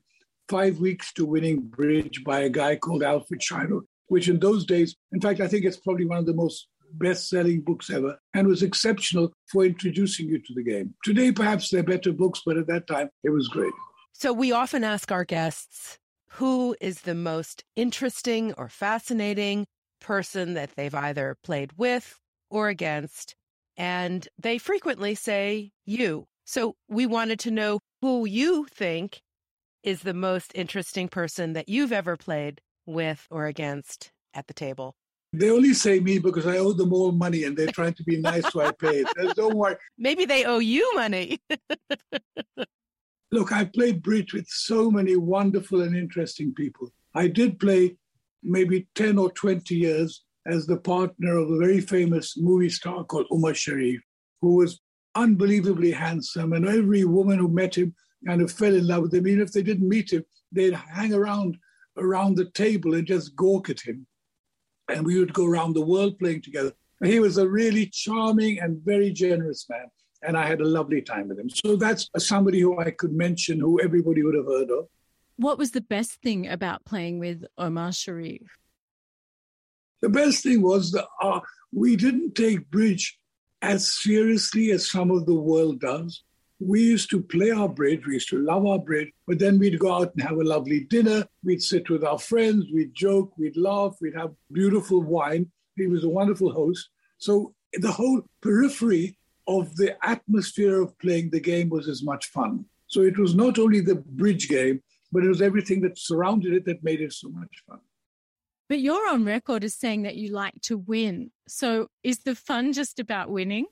Five 0.50 0.79
Weeks 0.79 1.12
to 1.13 1.25
Winning 1.25 1.62
Bridge 1.62 2.24
by 2.24 2.41
a 2.41 2.50
guy 2.50 2.75
called 2.75 3.03
Alfred 3.03 3.41
Sheinwold, 3.41 3.83
which 4.07 4.29
in 4.29 4.39
those 4.39 4.65
days, 4.65 4.95
in 5.12 5.21
fact, 5.21 5.41
I 5.41 5.47
think 5.47 5.65
it's 5.65 5.77
probably 5.77 6.05
one 6.05 6.19
of 6.19 6.25
the 6.25 6.33
most 6.33 6.67
best 6.93 7.29
selling 7.29 7.62
books 7.62 7.89
ever 7.89 8.17
and 8.33 8.47
was 8.47 8.63
exceptional 8.63 9.33
for 9.51 9.65
introducing 9.65 10.27
you 10.27 10.39
to 10.39 10.53
the 10.53 10.63
game. 10.63 10.93
Today, 11.03 11.31
perhaps 11.31 11.69
they're 11.69 11.83
better 11.83 12.13
books, 12.13 12.41
but 12.45 12.57
at 12.57 12.67
that 12.67 12.88
time, 12.88 13.09
it 13.24 13.31
was 13.31 13.47
great. 13.47 13.74
So 14.13 14.31
we 14.31 14.51
often 14.51 14.83
ask 14.83 15.12
our 15.12 15.25
guests 15.25 16.00
who 16.29 16.75
is 16.79 17.01
the 17.01 17.15
most 17.15 17.63
interesting 17.75 18.53
or 18.53 18.69
fascinating 18.69 19.65
person 20.05 20.53
that 20.53 20.69
they've 20.75 20.93
either 20.93 21.35
played 21.43 21.71
with 21.77 22.19
or 22.51 22.69
against. 22.69 23.35
And 23.75 24.27
they 24.38 24.59
frequently 24.59 25.15
say 25.15 25.71
you. 25.85 26.27
So 26.45 26.75
we 26.88 27.07
wanted 27.07 27.39
to 27.39 27.51
know 27.51 27.79
who 28.01 28.25
you 28.25 28.67
think 28.71 29.21
is 29.83 30.01
the 30.01 30.13
most 30.13 30.51
interesting 30.53 31.07
person 31.07 31.53
that 31.53 31.67
you've 31.67 31.91
ever 31.91 32.15
played 32.15 32.62
with 32.85 33.25
or 33.31 33.47
against 33.47 34.12
at 34.35 34.45
the 34.47 34.53
table? 34.53 34.95
They 35.33 35.50
only 35.50 35.74
say 35.74 36.00
me 36.00 36.19
because 36.19 36.45
I 36.45 36.57
owe 36.57 36.74
them 36.74 36.93
all 36.93 37.12
money 37.12 37.43
and 37.43 37.57
they're 37.57 37.67
trying 37.67 37.95
to 37.95 38.03
be 38.03 38.17
nice, 38.21 38.50
so 38.51 38.62
I 38.62 38.71
pay. 38.79 39.03
Don't 39.35 39.55
worry. 39.55 39.75
Maybe 39.97 40.25
they 40.25 40.45
owe 40.45 40.59
you 40.59 40.89
money. 40.95 41.39
Look, 43.31 43.51
I 43.51 43.65
played 43.65 44.03
bridge 44.03 44.33
with 44.33 44.47
so 44.47 44.91
many 44.91 45.15
wonderful 45.15 45.81
and 45.81 45.95
interesting 45.95 46.53
people. 46.53 46.91
I 47.13 47.27
did 47.27 47.59
play 47.59 47.97
maybe 48.45 48.87
10 48.95 49.17
or 49.17 49.31
20 49.31 49.75
years 49.75 50.23
as 50.47 50.65
the 50.65 50.77
partner 50.77 51.37
of 51.37 51.49
a 51.49 51.57
very 51.57 51.81
famous 51.81 52.37
movie 52.37 52.69
star 52.69 53.03
called 53.03 53.25
Omar 53.31 53.53
Sharif, 53.53 54.01
who 54.41 54.55
was 54.55 54.79
unbelievably 55.15 55.91
handsome. 55.91 56.53
And 56.53 56.67
every 56.67 57.03
woman 57.05 57.39
who 57.39 57.47
met 57.47 57.75
him 57.75 57.95
kind 58.27 58.41
of 58.41 58.51
fell 58.51 58.75
in 58.75 58.87
love 58.87 59.03
with 59.03 59.13
him. 59.13 59.27
Even 59.27 59.41
if 59.41 59.51
they 59.51 59.63
didn't 59.63 59.89
meet 59.89 60.11
him, 60.11 60.23
they'd 60.51 60.73
hang 60.73 61.13
around 61.13 61.57
around 61.97 62.35
the 62.35 62.49
table 62.51 62.93
and 62.93 63.07
just 63.07 63.35
gawk 63.35 63.69
at 63.69 63.79
him. 63.79 64.05
And 64.89 65.05
we 65.05 65.17
would 65.17 65.33
go 65.33 65.45
around 65.45 65.73
the 65.73 65.85
world 65.85 66.19
playing 66.19 66.41
together. 66.41 66.73
He 67.03 67.19
was 67.19 67.37
a 67.37 67.47
really 67.47 67.87
charming 67.87 68.59
and 68.59 68.81
very 68.83 69.11
generous 69.11 69.65
man. 69.69 69.85
And 70.21 70.37
I 70.37 70.45
had 70.45 70.61
a 70.61 70.67
lovely 70.67 71.01
time 71.01 71.29
with 71.29 71.39
him. 71.39 71.49
So 71.49 71.75
that's 71.75 72.09
somebody 72.17 72.59
who 72.59 72.79
I 72.79 72.91
could 72.91 73.13
mention 73.13 73.59
who 73.59 73.79
everybody 73.81 74.23
would 74.23 74.35
have 74.35 74.45
heard 74.45 74.71
of. 74.71 74.87
What 75.37 75.57
was 75.57 75.71
the 75.71 75.81
best 75.81 76.21
thing 76.21 76.47
about 76.47 76.85
playing 76.85 77.19
with 77.19 77.43
Omar 77.57 77.91
Sharif? 77.91 78.57
The 80.01 80.09
best 80.09 80.43
thing 80.43 80.61
was 80.61 80.91
that 80.91 81.07
uh, 81.21 81.41
we 81.73 81.95
didn't 81.95 82.35
take 82.35 82.69
bridge 82.71 83.17
as 83.61 83.93
seriously 84.01 84.71
as 84.71 84.89
some 84.89 85.11
of 85.11 85.25
the 85.25 85.33
world 85.33 85.81
does. 85.81 86.23
We 86.59 86.81
used 86.81 87.09
to 87.09 87.21
play 87.21 87.51
our 87.51 87.67
bridge, 87.67 88.05
we 88.05 88.13
used 88.13 88.29
to 88.29 88.39
love 88.39 88.65
our 88.65 88.79
bridge, 88.79 89.11
but 89.27 89.39
then 89.39 89.59
we'd 89.59 89.79
go 89.79 89.93
out 89.93 90.13
and 90.13 90.23
have 90.23 90.37
a 90.37 90.43
lovely 90.43 90.81
dinner. 90.81 91.25
We'd 91.43 91.61
sit 91.61 91.89
with 91.89 92.03
our 92.05 92.19
friends, 92.19 92.65
we'd 92.73 92.95
joke, 92.95 93.33
we'd 93.37 93.57
laugh, 93.57 93.97
we'd 93.99 94.15
have 94.15 94.31
beautiful 94.53 95.01
wine. 95.01 95.51
He 95.75 95.87
was 95.87 96.05
a 96.05 96.09
wonderful 96.09 96.53
host. 96.53 96.89
So 97.17 97.53
the 97.73 97.91
whole 97.91 98.21
periphery 98.41 99.17
of 99.47 99.75
the 99.75 99.97
atmosphere 100.07 100.81
of 100.81 100.97
playing 100.99 101.31
the 101.31 101.41
game 101.41 101.69
was 101.69 101.89
as 101.89 102.01
much 102.03 102.27
fun. 102.27 102.65
So 102.87 103.01
it 103.01 103.17
was 103.17 103.35
not 103.35 103.59
only 103.59 103.81
the 103.81 103.95
bridge 103.95 104.47
game, 104.47 104.81
but 105.12 105.24
it 105.24 105.27
was 105.27 105.41
everything 105.41 105.81
that 105.81 105.97
surrounded 105.97 106.53
it 106.53 106.65
that 106.65 106.83
made 106.83 107.01
it 107.01 107.13
so 107.13 107.29
much 107.29 107.63
fun. 107.67 107.79
But 108.67 108.79
you're 108.79 109.07
on 109.09 109.25
record 109.25 109.63
as 109.63 109.75
saying 109.75 110.03
that 110.03 110.15
you 110.15 110.31
like 110.31 110.59
to 110.63 110.77
win. 110.77 111.31
So 111.47 111.88
is 112.03 112.19
the 112.19 112.35
fun 112.35 112.74
just 112.74 113.00
about 113.00 113.29
winning? 113.29 113.67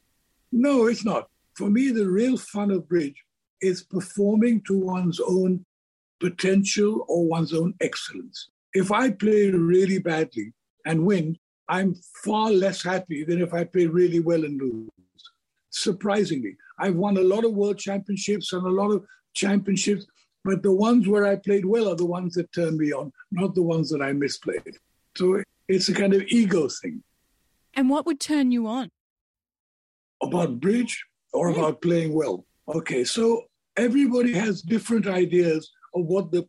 No, 0.52 0.86
it's 0.86 1.04
not. 1.04 1.30
For 1.56 1.70
me, 1.70 1.90
the 1.90 2.08
real 2.08 2.38
fun 2.38 2.70
of 2.72 2.88
bridge 2.88 3.24
is 3.62 3.84
performing 3.84 4.62
to 4.68 4.78
one's 4.78 5.20
own 5.20 5.66
potential 6.20 7.06
or 7.08 7.28
one's 7.28 7.54
own 7.54 7.74
excellence. 7.82 8.50
If 8.74 8.92
I 8.92 9.12
play 9.12 9.50
really 9.50 10.00
badly 10.00 10.54
and 10.86 11.06
win, 11.06 11.38
I'm 11.70 11.96
far 12.24 12.52
less 12.52 12.84
happy 12.84 13.24
than 13.24 13.42
if 13.42 13.54
I 13.54 13.64
play 13.64 13.88
really 13.88 14.20
well 14.20 14.44
and 14.44 14.60
lose. 14.60 14.90
Surprisingly, 15.70 16.56
I've 16.78 16.96
won 16.96 17.18
a 17.18 17.22
lot 17.22 17.46
of 17.46 17.54
world 17.54 17.80
championships 17.80 18.54
and 18.54 18.66
a 18.66 18.70
lot 18.70 18.92
of 18.92 19.06
championships 19.34 20.06
but 20.44 20.62
the 20.62 20.72
ones 20.72 21.08
where 21.08 21.26
I 21.26 21.36
played 21.36 21.66
well 21.66 21.90
are 21.90 21.96
the 21.96 22.06
ones 22.06 22.36
that 22.36 22.52
turn 22.52 22.78
me 22.78 22.92
on, 22.92 23.12
not 23.32 23.56
the 23.56 23.64
ones 23.64 23.90
that 23.92 24.02
I 24.02 24.12
misplayed. 24.12 24.76
So 25.16 25.42
it's 25.68 25.90
a 25.90 25.94
kind 25.94 26.14
of 26.14 26.24
ego 26.28 26.68
thing. 26.68 27.04
And 27.74 27.90
what 27.90 28.06
would 28.06 28.20
turn 28.20 28.52
you 28.52 28.68
on? 28.68 28.90
About 30.22 30.60
bridge 30.60 31.06
or 31.32 31.52
mm. 31.52 31.58
about 31.58 31.82
playing 31.82 32.14
well? 32.14 32.46
Okay, 32.68 33.04
so 33.04 33.44
everybody 33.78 34.34
has 34.34 34.62
different 34.62 35.08
ideas 35.08 35.72
of 35.96 36.06
what 36.06 36.32
the 36.32 36.48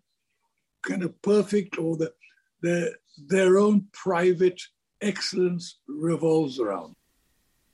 kind 0.83 1.03
of 1.03 1.21
perfect 1.23 1.79
or 1.79 1.97
the, 1.97 2.13
the 2.63 2.95
their 3.29 3.59
own 3.59 3.87
private 3.93 4.61
excellence 5.01 5.79
revolves 5.87 6.59
around. 6.59 6.95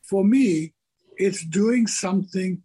For 0.03 0.25
me, 0.25 0.75
it's 1.17 1.45
doing 1.45 1.87
something 1.87 2.62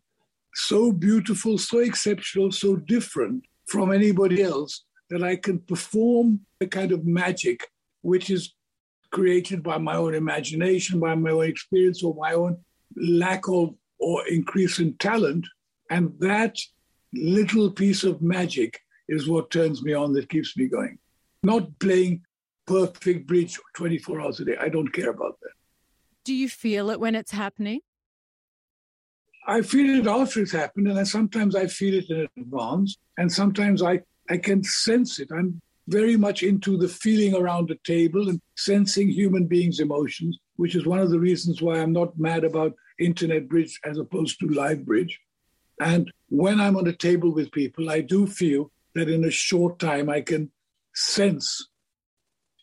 so 0.55 0.91
beautiful, 0.91 1.57
so 1.57 1.79
exceptional, 1.79 2.51
so 2.51 2.77
different 2.77 3.43
from 3.67 3.91
anybody 3.91 4.41
else 4.41 4.85
that 5.09 5.23
I 5.23 5.35
can 5.35 5.59
perform 5.59 6.39
a 6.61 6.65
kind 6.65 6.91
of 6.91 7.05
magic 7.05 7.67
which 8.01 8.29
is 8.29 8.53
created 9.11 9.61
by 9.61 9.77
my 9.77 9.95
own 9.95 10.15
imagination, 10.15 10.99
by 10.99 11.15
my 11.15 11.31
own 11.31 11.45
experience, 11.45 12.03
or 12.03 12.15
my 12.15 12.33
own 12.33 12.57
lack 12.95 13.47
of 13.47 13.75
or 13.99 14.27
increase 14.27 14.79
in 14.79 14.93
talent. 14.97 15.45
And 15.89 16.13
that 16.19 16.57
little 17.13 17.71
piece 17.71 18.03
of 18.03 18.21
magic 18.21 18.79
is 19.07 19.27
what 19.27 19.51
turns 19.51 19.83
me 19.83 19.93
on, 19.93 20.13
that 20.13 20.29
keeps 20.29 20.55
me 20.57 20.67
going. 20.67 20.97
Not 21.43 21.79
playing 21.79 22.21
perfect 22.65 23.27
bridge 23.27 23.59
24 23.75 24.21
hours 24.21 24.39
a 24.39 24.45
day. 24.45 24.57
I 24.59 24.69
don't 24.69 24.91
care 24.91 25.09
about 25.09 25.39
that. 25.41 25.51
Do 26.23 26.33
you 26.33 26.49
feel 26.49 26.89
it 26.89 26.99
when 26.99 27.13
it's 27.13 27.31
happening? 27.31 27.81
I 29.47 29.61
feel 29.61 29.99
it 29.99 30.07
after 30.07 30.41
it's 30.41 30.51
happened, 30.51 30.87
and 30.87 31.07
sometimes 31.07 31.55
I 31.55 31.67
feel 31.67 31.95
it 31.95 32.09
in 32.09 32.27
advance, 32.37 32.97
and 33.17 33.31
sometimes 33.31 33.83
I, 33.83 34.01
I 34.29 34.37
can 34.37 34.63
sense 34.63 35.19
it. 35.19 35.29
I'm 35.31 35.61
very 35.87 36.17
much 36.17 36.41
into 36.41 36.77
the 36.77 36.87
feeling 36.87 37.35
around 37.35 37.69
the 37.69 37.77
table 37.83 38.27
and 38.27 38.41
sensing 38.55 39.07
human 39.07 39.45
beings' 39.45 39.79
emotions, 39.79 40.39
which 40.55 40.75
is 40.75 40.87
one 40.87 40.99
of 40.99 41.11
the 41.11 41.19
reasons 41.19 41.61
why 41.61 41.79
I'm 41.79 41.93
not 41.93 42.17
mad 42.17 42.43
about 42.43 42.73
internet 42.97 43.47
bridge 43.47 43.79
as 43.83 43.99
opposed 43.99 44.39
to 44.39 44.47
live 44.47 44.83
bridge. 44.83 45.19
And 45.79 46.11
when 46.29 46.59
I'm 46.59 46.77
on 46.77 46.87
a 46.87 46.93
table 46.93 47.31
with 47.31 47.51
people, 47.51 47.89
I 47.89 48.01
do 48.01 48.25
feel 48.25 48.71
that 48.95 49.09
in 49.09 49.25
a 49.25 49.31
short 49.31 49.77
time 49.77 50.09
I 50.09 50.21
can 50.21 50.49
sense 50.95 51.67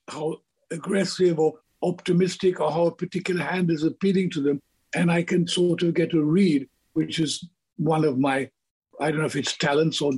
how 0.08 0.38
aggressive 0.70 1.38
or 1.38 1.54
optimistic 1.82 2.58
or 2.60 2.72
how 2.72 2.86
a 2.86 2.94
particular 2.94 3.44
hand 3.44 3.70
is 3.70 3.84
appealing 3.84 4.30
to 4.30 4.40
them. 4.40 4.60
And 4.94 5.12
I 5.12 5.22
can 5.22 5.46
sort 5.46 5.82
of 5.82 5.94
get 5.94 6.14
a 6.14 6.22
read 6.22 6.68
which 6.94 7.18
is 7.18 7.48
one 7.76 8.04
of 8.04 8.18
my, 8.18 8.50
I 9.00 9.10
don't 9.10 9.20
know 9.20 9.26
if 9.26 9.36
it's 9.36 9.56
talents 9.56 10.00
or, 10.00 10.12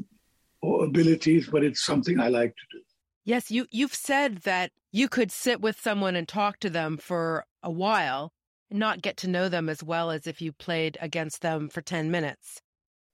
or 0.62 0.84
abilities, 0.84 1.48
but 1.48 1.64
it's 1.64 1.84
something 1.84 2.20
I 2.20 2.28
like 2.28 2.50
to 2.50 2.78
do. 2.78 2.82
Yes, 3.24 3.50
you, 3.50 3.66
you've 3.70 3.94
said 3.94 4.38
that 4.42 4.70
you 4.92 5.08
could 5.08 5.32
sit 5.32 5.60
with 5.60 5.80
someone 5.80 6.14
and 6.14 6.28
talk 6.28 6.60
to 6.60 6.70
them 6.70 6.98
for 6.98 7.46
a 7.62 7.70
while 7.70 8.32
and 8.70 8.78
not 8.78 9.02
get 9.02 9.16
to 9.18 9.28
know 9.28 9.48
them 9.48 9.68
as 9.68 9.82
well 9.82 10.10
as 10.10 10.26
if 10.26 10.42
you 10.42 10.52
played 10.52 10.98
against 11.00 11.40
them 11.40 11.68
for 11.68 11.80
10 11.80 12.10
minutes. 12.10 12.60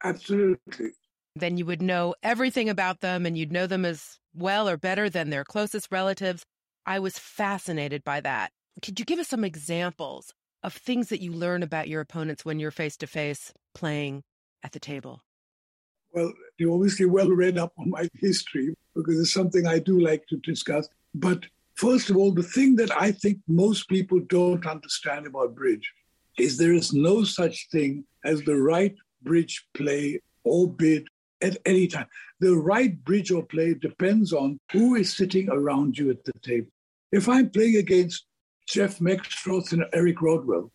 Absolutely. 0.03 0.91
Then 1.37 1.57
you 1.57 1.65
would 1.67 1.83
know 1.83 2.15
everything 2.23 2.69
about 2.69 3.01
them 3.01 3.25
and 3.25 3.39
you'd 3.39 3.53
know 3.53 3.67
them 3.67 3.85
as 3.85 4.19
well 4.35 4.69
or 4.69 4.77
better 4.77 5.09
than 5.09 5.31
their 5.31 5.45
closest 5.45 5.93
relatives. 5.93 6.45
I 6.87 6.99
was 6.99 7.19
fascinated 7.19 8.03
by 8.03 8.21
that. 8.21 8.51
Could 8.83 8.99
you 8.99 9.05
give 9.05 9.19
us 9.19 9.29
some 9.29 9.45
examples 9.45 10.33
of 10.63 10.75
things 10.75 11.09
that 11.09 11.21
you 11.21 11.33
learn 11.33 11.63
about 11.63 11.89
your 11.89 12.01
opponents 12.01 12.45
when 12.45 12.59
you're 12.59 12.71
face 12.71 12.97
to 12.99 13.07
face 13.07 13.53
playing 13.75 14.23
at 14.63 14.73
the 14.73 14.81
table? 14.81 15.23
Well, 16.13 16.33
you're 16.59 16.75
obviously 16.75 17.07
well 17.07 17.31
read 17.31 17.57
up 17.57 17.73
on 17.79 17.91
my 17.91 18.09
history 18.15 18.75
because 18.95 19.19
it's 19.19 19.33
something 19.33 19.67
I 19.67 19.79
do 19.79 20.01
like 20.01 20.27
to 20.29 20.37
discuss. 20.39 20.89
But 21.15 21.45
first 21.75 22.11
of 22.11 22.17
all, 22.17 22.33
the 22.33 22.43
thing 22.43 22.77
that 22.77 22.91
I 23.01 23.13
think 23.13 23.39
most 23.47 23.89
people 23.89 24.21
don't 24.21 24.67
understand 24.67 25.27
about 25.27 25.55
bridge 25.55 25.93
is 26.39 26.57
there 26.57 26.73
is 26.73 26.93
no 26.93 27.25
such 27.25 27.69
thing 27.71 28.05
as 28.25 28.43
the 28.43 28.57
right 28.57 28.95
bridge 29.23 29.67
play 29.75 30.21
or 30.45 30.69
bid 30.69 31.07
at 31.43 31.57
any 31.65 31.87
time. 31.87 32.07
The 32.41 32.57
right 32.57 33.03
bridge 33.05 33.31
or 33.31 33.45
play 33.45 33.75
depends 33.75 34.33
on 34.33 34.59
who 34.73 34.95
is 34.97 35.17
sitting 35.17 35.49
around 35.49 35.99
you 35.99 36.11
at 36.11 36.25
the 36.25 36.33
table. 36.43 36.71
If 37.13 37.29
I'm 37.29 37.51
playing 37.51 37.77
against 37.77 38.27
Jeff 38.71 38.99
Meckstroth 39.01 39.73
and 39.73 39.85
Eric 39.93 40.23
Rodwell. 40.23 40.71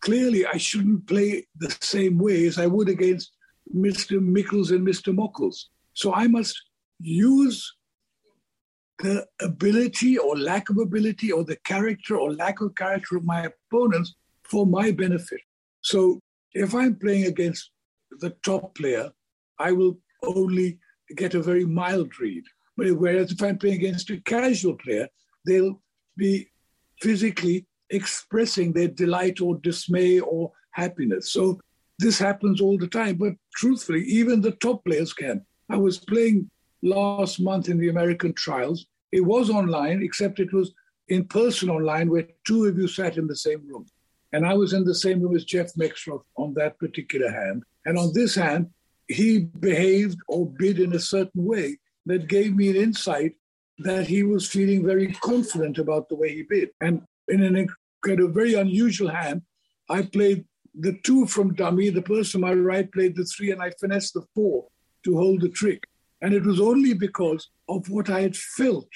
Clearly, 0.00 0.46
I 0.46 0.56
shouldn't 0.56 1.06
play 1.06 1.46
the 1.56 1.74
same 1.80 2.18
way 2.18 2.46
as 2.46 2.58
I 2.58 2.66
would 2.66 2.88
against 2.88 3.32
Mr. 3.74 4.18
Mickels 4.18 4.70
and 4.70 4.86
Mr. 4.86 5.14
Mockels. 5.14 5.68
So 5.92 6.14
I 6.14 6.26
must 6.26 6.60
use 7.00 7.74
the 8.98 9.26
ability 9.40 10.16
or 10.16 10.38
lack 10.38 10.70
of 10.70 10.78
ability 10.78 11.32
or 11.32 11.44
the 11.44 11.56
character 11.64 12.16
or 12.16 12.32
lack 12.32 12.60
of 12.60 12.74
character 12.76 13.16
of 13.16 13.24
my 13.24 13.48
opponents 13.70 14.14
for 14.44 14.66
my 14.66 14.90
benefit. 14.90 15.40
So 15.82 16.20
if 16.52 16.74
I'm 16.74 16.96
playing 16.96 17.26
against 17.26 17.70
the 18.20 18.30
top 18.42 18.74
player, 18.74 19.10
I 19.58 19.72
will 19.72 19.98
only 20.22 20.78
get 21.16 21.34
a 21.34 21.42
very 21.42 21.66
mild 21.66 22.18
read. 22.20 22.44
But 22.76 22.90
whereas 22.92 23.32
if 23.32 23.42
I'm 23.42 23.58
playing 23.58 23.76
against 23.76 24.10
a 24.10 24.20
casual 24.20 24.76
player, 24.76 25.08
they'll 25.46 25.80
be 26.16 26.48
physically 27.04 27.66
expressing 27.90 28.72
their 28.72 28.88
delight 28.88 29.40
or 29.40 29.58
dismay 29.58 30.18
or 30.20 30.50
happiness. 30.70 31.30
So 31.30 31.60
this 31.98 32.18
happens 32.18 32.60
all 32.60 32.78
the 32.78 32.88
time. 32.88 33.16
But 33.16 33.34
truthfully, 33.54 34.02
even 34.04 34.40
the 34.40 34.52
top 34.52 34.84
players 34.84 35.12
can. 35.12 35.44
I 35.68 35.76
was 35.76 35.98
playing 35.98 36.50
last 36.82 37.40
month 37.40 37.68
in 37.68 37.78
the 37.78 37.90
American 37.90 38.32
trials. 38.32 38.86
It 39.12 39.24
was 39.24 39.50
online, 39.50 40.02
except 40.02 40.40
it 40.40 40.52
was 40.52 40.72
in 41.08 41.24
person 41.26 41.68
online 41.68 42.08
where 42.10 42.26
two 42.46 42.64
of 42.64 42.78
you 42.78 42.88
sat 42.88 43.18
in 43.18 43.26
the 43.26 43.36
same 43.36 43.62
room. 43.68 43.86
And 44.32 44.46
I 44.46 44.54
was 44.54 44.72
in 44.72 44.84
the 44.84 44.94
same 44.94 45.20
room 45.20 45.36
as 45.36 45.44
Jeff 45.44 45.74
Meckstroth 45.74 46.24
on 46.36 46.54
that 46.54 46.78
particular 46.78 47.30
hand. 47.30 47.62
And 47.86 47.98
on 47.98 48.12
this 48.14 48.34
hand, 48.34 48.70
he 49.08 49.50
behaved 49.60 50.18
or 50.28 50.50
bid 50.50 50.80
in 50.80 50.94
a 50.94 50.98
certain 51.14 51.44
way 51.44 51.78
that 52.06 52.28
gave 52.28 52.56
me 52.56 52.70
an 52.70 52.76
insight 52.76 53.34
that 53.78 54.06
he 54.06 54.22
was 54.22 54.48
feeling 54.48 54.84
very 54.84 55.12
confident 55.14 55.78
about 55.78 56.08
the 56.08 56.14
way 56.14 56.34
he 56.34 56.42
bid. 56.42 56.70
And 56.80 57.02
in 57.28 57.42
an 57.42 57.68
kind 58.04 58.20
of 58.20 58.34
very 58.34 58.54
unusual 58.54 59.08
hand, 59.08 59.42
I 59.88 60.02
played 60.02 60.44
the 60.78 60.98
two 61.04 61.26
from 61.26 61.54
dummy. 61.54 61.90
The 61.90 62.02
person 62.02 62.44
on 62.44 62.50
my 62.50 62.54
right 62.54 62.90
played 62.92 63.16
the 63.16 63.24
three, 63.24 63.50
and 63.50 63.62
I 63.62 63.72
finessed 63.80 64.14
the 64.14 64.26
four 64.34 64.66
to 65.04 65.16
hold 65.16 65.40
the 65.40 65.48
trick. 65.48 65.84
And 66.22 66.32
it 66.32 66.44
was 66.44 66.60
only 66.60 66.94
because 66.94 67.50
of 67.68 67.88
what 67.90 68.10
I 68.10 68.20
had 68.20 68.36
felt 68.36 68.88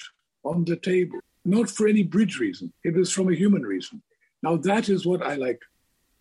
on 0.43 0.65
the 0.65 0.77
table, 0.77 1.19
not 1.45 1.69
for 1.69 1.87
any 1.87 2.03
bridge 2.03 2.39
reason. 2.39 2.73
It 2.83 2.95
was 2.95 3.11
from 3.11 3.29
a 3.29 3.35
human 3.35 3.63
reason. 3.63 4.01
Now, 4.41 4.57
that 4.57 4.89
is 4.89 5.05
what 5.05 5.21
I 5.21 5.35
like. 5.35 5.61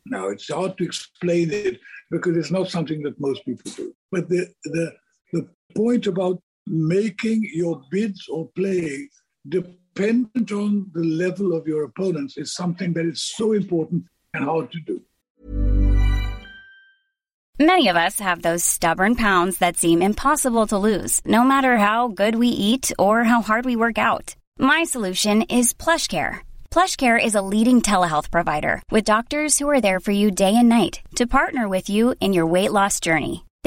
Now, 0.05 0.29
it's 0.29 0.53
hard 0.53 0.77
to 0.79 0.85
explain 0.85 1.51
it 1.51 1.81
because 2.11 2.37
it's 2.37 2.51
not 2.51 2.71
something 2.71 3.03
that 3.03 3.21
most 3.21 3.45
people 3.45 3.71
do. 3.77 3.95
But 4.11 4.29
the, 4.29 4.49
the, 4.65 4.93
the 5.33 5.49
point 5.75 6.07
about 6.07 6.43
making 6.71 7.49
your 7.53 7.83
bids 7.91 8.29
or 8.29 8.49
play 8.55 9.09
dependent 9.49 10.53
on 10.53 10.91
the 10.95 11.05
level 11.05 11.55
of 11.55 11.67
your 11.67 11.85
opponents 11.85 12.37
is 12.37 12.55
something 12.55 12.93
that 12.93 13.07
is 13.07 13.23
so 13.23 13.53
important 13.53 14.05
and 14.35 14.45
hard 14.45 14.71
to 14.73 14.81
do. 14.81 15.03
Many 17.61 17.89
of 17.89 17.97
us 17.97 18.21
have 18.21 18.43
those 18.43 18.65
stubborn 18.65 19.17
pounds 19.17 19.59
that 19.59 19.77
seem 19.77 20.01
impossible 20.01 20.69
to 20.69 20.79
lose, 20.79 21.21
no 21.25 21.43
matter 21.43 21.77
how 21.77 22.07
good 22.07 22.37
we 22.37 22.49
eat 22.49 22.93
or 22.99 23.25
how 23.25 23.43
hard 23.43 23.65
we 23.65 23.75
work 23.75 23.99
out. 23.99 24.37
My 24.59 24.85
solution 24.85 25.43
is 25.43 25.73
PlushCare 25.73 26.41
PlushCare 26.71 27.23
is 27.23 27.35
a 27.35 27.43
leading 27.43 27.81
telehealth 27.81 28.31
provider 28.31 28.83
with 28.91 29.05
doctors 29.05 29.59
who 29.59 29.69
are 29.69 29.81
there 29.81 30.01
for 30.01 30.13
you 30.13 30.31
day 30.31 30.55
and 30.55 30.69
night 30.69 31.01
to 31.17 31.27
partner 31.27 31.69
with 31.69 31.89
you 31.89 32.15
in 32.21 32.33
your 32.33 32.47
weight 32.47 32.73
loss 32.73 33.01
journey. 33.01 33.45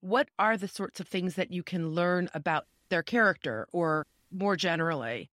what 0.00 0.28
are 0.38 0.56
the 0.56 0.68
sorts 0.68 1.00
of 1.00 1.08
things 1.08 1.34
that 1.34 1.52
you 1.52 1.62
can 1.62 1.90
learn 1.90 2.28
about 2.34 2.66
their 2.88 3.02
character 3.02 3.68
or 3.72 4.06
more 4.30 4.56
generally? 4.56 5.30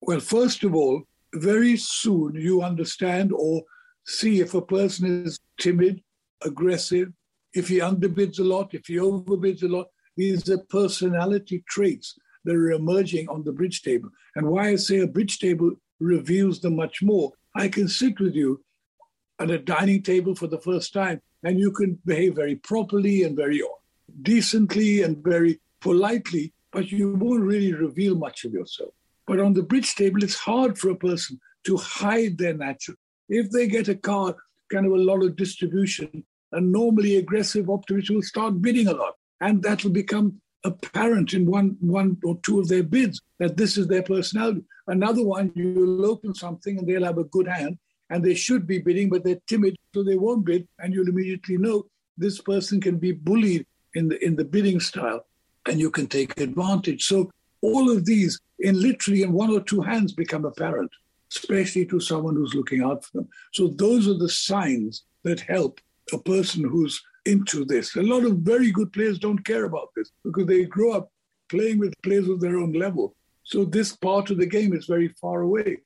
Well, 0.00 0.20
first 0.20 0.64
of 0.64 0.74
all, 0.74 1.02
very 1.34 1.76
soon 1.76 2.34
you 2.34 2.62
understand 2.62 3.32
or 3.32 3.62
see 4.06 4.40
if 4.40 4.54
a 4.54 4.62
person 4.62 5.24
is 5.26 5.38
timid, 5.60 6.02
aggressive, 6.44 7.08
if 7.54 7.68
he 7.68 7.78
underbids 7.78 8.38
a 8.38 8.44
lot, 8.44 8.74
if 8.74 8.86
he 8.86 8.96
overbids 8.96 9.62
a 9.62 9.68
lot. 9.68 9.88
These 10.16 10.48
are 10.50 10.58
personality 10.70 11.62
traits 11.68 12.16
that 12.44 12.54
are 12.54 12.72
emerging 12.72 13.28
on 13.28 13.44
the 13.44 13.52
bridge 13.52 13.82
table. 13.82 14.08
And 14.36 14.46
why 14.46 14.68
I 14.68 14.76
say 14.76 15.00
a 15.00 15.06
bridge 15.06 15.38
table 15.38 15.72
reveals 16.00 16.60
them 16.60 16.76
much 16.76 17.02
more. 17.02 17.32
I 17.54 17.68
can 17.68 17.88
sit 17.88 18.18
with 18.20 18.34
you 18.34 18.64
at 19.38 19.50
a 19.50 19.58
dining 19.58 20.02
table 20.02 20.34
for 20.34 20.46
the 20.46 20.60
first 20.60 20.92
time, 20.92 21.20
and 21.42 21.58
you 21.58 21.70
can 21.70 21.98
behave 22.04 22.34
very 22.34 22.56
properly 22.56 23.22
and 23.24 23.36
very 23.36 23.60
decently 24.22 25.02
and 25.02 25.22
very 25.22 25.60
politely, 25.80 26.52
but 26.72 26.90
you 26.90 27.14
won't 27.14 27.42
really 27.42 27.72
reveal 27.72 28.16
much 28.16 28.44
of 28.44 28.52
yourself. 28.52 28.90
But 29.26 29.40
on 29.40 29.52
the 29.52 29.62
bridge 29.62 29.94
table, 29.94 30.22
it's 30.22 30.34
hard 30.34 30.78
for 30.78 30.90
a 30.90 30.96
person 30.96 31.40
to 31.64 31.76
hide 31.76 32.38
their 32.38 32.54
natural. 32.54 32.96
If 33.28 33.50
they 33.50 33.66
get 33.66 33.88
a 33.88 33.94
card, 33.94 34.34
kind 34.70 34.86
of 34.86 34.92
a 34.92 34.96
lot 34.96 35.22
of 35.22 35.36
distribution, 35.36 36.24
a 36.52 36.60
normally 36.60 37.16
aggressive 37.16 37.68
optimist 37.68 38.10
will 38.10 38.22
start 38.22 38.62
bidding 38.62 38.88
a 38.88 38.94
lot. 38.94 39.14
And 39.40 39.62
that 39.62 39.84
will 39.84 39.90
become 39.90 40.40
apparent 40.64 41.34
in 41.34 41.46
one, 41.46 41.76
one 41.80 42.16
or 42.24 42.38
two 42.42 42.58
of 42.58 42.68
their 42.68 42.82
bids 42.82 43.20
that 43.38 43.56
this 43.56 43.76
is 43.76 43.86
their 43.86 44.02
personality. 44.02 44.64
Another 44.86 45.22
one, 45.22 45.52
you'll 45.54 46.06
open 46.06 46.34
something 46.34 46.78
and 46.78 46.88
they'll 46.88 47.04
have 47.04 47.18
a 47.18 47.24
good 47.24 47.46
hand 47.46 47.78
and 48.10 48.24
they 48.24 48.34
should 48.34 48.66
be 48.66 48.78
bidding, 48.78 49.10
but 49.10 49.22
they're 49.22 49.40
timid, 49.46 49.76
so 49.94 50.02
they 50.02 50.16
won't 50.16 50.44
bid. 50.44 50.66
And 50.78 50.94
you'll 50.94 51.08
immediately 51.08 51.58
know 51.58 51.86
this 52.16 52.40
person 52.40 52.80
can 52.80 52.96
be 52.96 53.12
bullied 53.12 53.66
in 53.94 54.08
the 54.08 54.24
in 54.24 54.36
the 54.36 54.44
bidding 54.44 54.80
style, 54.80 55.26
and 55.66 55.78
you 55.78 55.90
can 55.90 56.06
take 56.06 56.38
advantage. 56.40 57.04
So 57.04 57.30
all 57.60 57.90
of 57.90 58.04
these, 58.04 58.40
in 58.60 58.80
literally 58.80 59.22
in 59.22 59.32
one 59.32 59.50
or 59.50 59.60
two 59.60 59.80
hands, 59.80 60.12
become 60.12 60.44
apparent, 60.44 60.90
especially 61.32 61.86
to 61.86 62.00
someone 62.00 62.36
who's 62.36 62.54
looking 62.54 62.82
out 62.82 63.04
for 63.04 63.18
them. 63.18 63.28
So 63.52 63.68
those 63.68 64.08
are 64.08 64.18
the 64.18 64.28
signs 64.28 65.04
that 65.24 65.40
help 65.40 65.80
a 66.12 66.18
person 66.18 66.64
who's 66.64 67.02
into 67.24 67.64
this. 67.64 67.96
A 67.96 68.02
lot 68.02 68.24
of 68.24 68.38
very 68.38 68.70
good 68.70 68.92
players 68.92 69.18
don't 69.18 69.44
care 69.44 69.64
about 69.64 69.90
this 69.94 70.10
because 70.24 70.46
they 70.46 70.64
grow 70.64 70.92
up 70.92 71.10
playing 71.48 71.78
with 71.78 72.00
players 72.02 72.28
of 72.28 72.40
their 72.40 72.58
own 72.58 72.72
level. 72.72 73.14
So 73.44 73.64
this 73.64 73.96
part 73.96 74.30
of 74.30 74.38
the 74.38 74.46
game 74.46 74.72
is 74.74 74.86
very 74.86 75.08
far 75.20 75.42
away. 75.42 75.78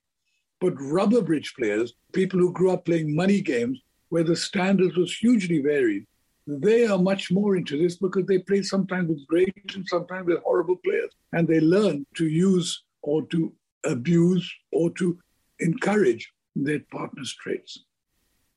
But 0.61 0.75
rubber 0.81 1.23
bridge 1.23 1.55
players, 1.59 1.95
people 2.13 2.39
who 2.39 2.53
grew 2.53 2.71
up 2.71 2.85
playing 2.85 3.15
money 3.15 3.41
games 3.41 3.81
where 4.11 4.23
the 4.23 4.37
standards 4.37 4.97
was 4.97 5.17
hugely 5.17 5.61
varied, 5.61 6.07
they 6.47 6.87
are 6.87 6.99
much 6.99 7.31
more 7.31 7.57
into 7.57 7.81
this 7.81 7.97
because 7.97 8.27
they 8.27 8.39
play 8.39 8.63
sometimes 8.63 9.09
with 9.09 9.27
great 9.27 9.55
and 9.75 9.87
sometimes 9.87 10.27
with 10.27 10.43
horrible 10.43 10.77
players. 10.77 11.11
And 11.33 11.47
they 11.47 11.61
learn 11.61 12.05
to 12.17 12.27
use 12.27 12.83
or 13.03 13.27
to 13.27 13.53
abuse 13.85 14.53
or 14.73 14.91
to 14.93 15.19
encourage 15.61 16.31
their 16.55 16.81
partner's 16.91 17.35
traits. 17.35 17.85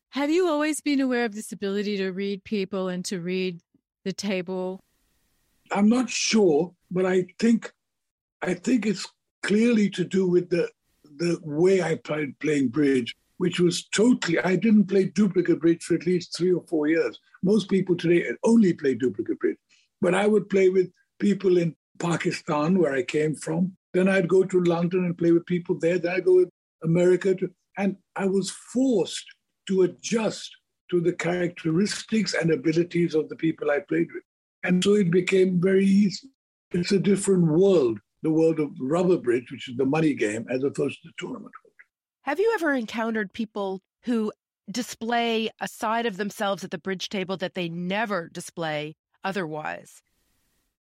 Have 0.10 0.30
you 0.30 0.48
always 0.48 0.82
been 0.82 1.02
aware 1.02 1.26
of 1.26 1.36
this 1.36 1.52
ability 1.52 1.98
to 1.98 2.12
read 2.12 2.44
people 2.44 2.88
and 2.88 3.04
to 3.06 3.20
read 3.20 3.60
the 4.04 4.14
table? 4.14 4.80
I'm 5.72 5.90
not 5.90 6.10
sure, 6.10 6.74
but 6.92 7.06
I 7.06 7.26
think 7.40 7.72
I 8.42 8.54
think 8.54 8.86
it's 8.86 9.08
clearly 9.44 9.90
to 9.92 10.06
do 10.06 10.28
with 10.28 10.50
the 10.50 10.70
the 11.18 11.40
way 11.44 11.82
I 11.82 11.96
played 11.96 12.38
playing 12.40 12.70
bridge 12.70 13.16
which 13.38 13.60
was 13.60 13.88
totally, 13.90 14.40
I 14.40 14.56
didn't 14.56 14.86
play 14.86 15.06
duplicate 15.06 15.60
bridge 15.60 15.84
for 15.84 15.96
at 15.96 16.06
least 16.06 16.36
three 16.36 16.54
or 16.54 16.64
four 16.68 16.88
years. 16.88 17.20
Most 17.44 17.70
people 17.70 17.96
today 17.96 18.26
only 18.44 18.74
play 18.74 18.96
duplicate 18.96 19.40
bridge. 19.40 19.58
But 20.02 20.16
I 20.16 20.28
would 20.28 20.50
play 20.50 20.70
with 20.70 20.92
people 21.20 21.58
in 21.58 21.76
Pakistan, 22.00 22.78
where 22.78 22.94
I 22.94 23.04
came 23.04 23.36
from. 23.36 23.76
Then 23.94 24.08
I'd 24.08 24.28
go 24.28 24.44
to 24.44 24.64
London 24.64 25.06
and 25.06 25.18
play 25.18 25.32
with 25.32 25.46
people 25.46 25.78
there. 25.80 25.98
Then 25.98 26.16
I'd 26.16 26.26
go 26.26 26.44
to 26.44 26.50
America. 26.84 27.36
To, 27.36 27.50
and 27.78 27.98
I 28.16 28.26
was 28.26 28.52
forced 28.52 29.26
to 29.68 29.84
adjust 29.84 30.56
to 30.92 31.02
the 31.02 31.14
characteristics 31.14 32.34
and 32.34 32.52
abilities 32.52 33.16
of 33.16 33.30
the 33.30 33.36
people 33.36 33.72
I 33.72 33.80
played 33.80 34.08
with. 34.14 34.24
And 34.64 34.84
so 34.84 34.94
it 34.94 35.12
became 35.12 35.62
very 35.62 35.86
easy. 35.86 36.30
It's 36.72 36.92
a 36.92 37.00
different 37.00 37.46
world, 37.46 38.00
the 38.22 38.32
world 38.32 38.60
of 38.60 38.72
rubber 38.80 39.18
bridge, 39.18 39.52
which 39.52 39.70
is 39.70 39.78
the 39.78 39.86
money 39.86 40.14
game, 40.14 40.46
as 40.50 40.64
opposed 40.64 41.02
to 41.02 41.10
the 41.10 41.14
tournament. 41.18 41.54
Have 42.26 42.40
you 42.40 42.52
ever 42.56 42.74
encountered 42.74 43.34
people 43.34 43.84
who 44.06 44.32
display 44.72 45.52
a 45.62 45.68
side 45.68 46.08
of 46.08 46.18
themselves 46.18 46.64
at 46.64 46.72
the 46.72 46.80
bridge 46.80 47.10
table 47.10 47.38
that 47.38 47.54
they 47.54 47.70
never 47.70 48.30
display 48.30 48.96
otherwise? 49.24 50.02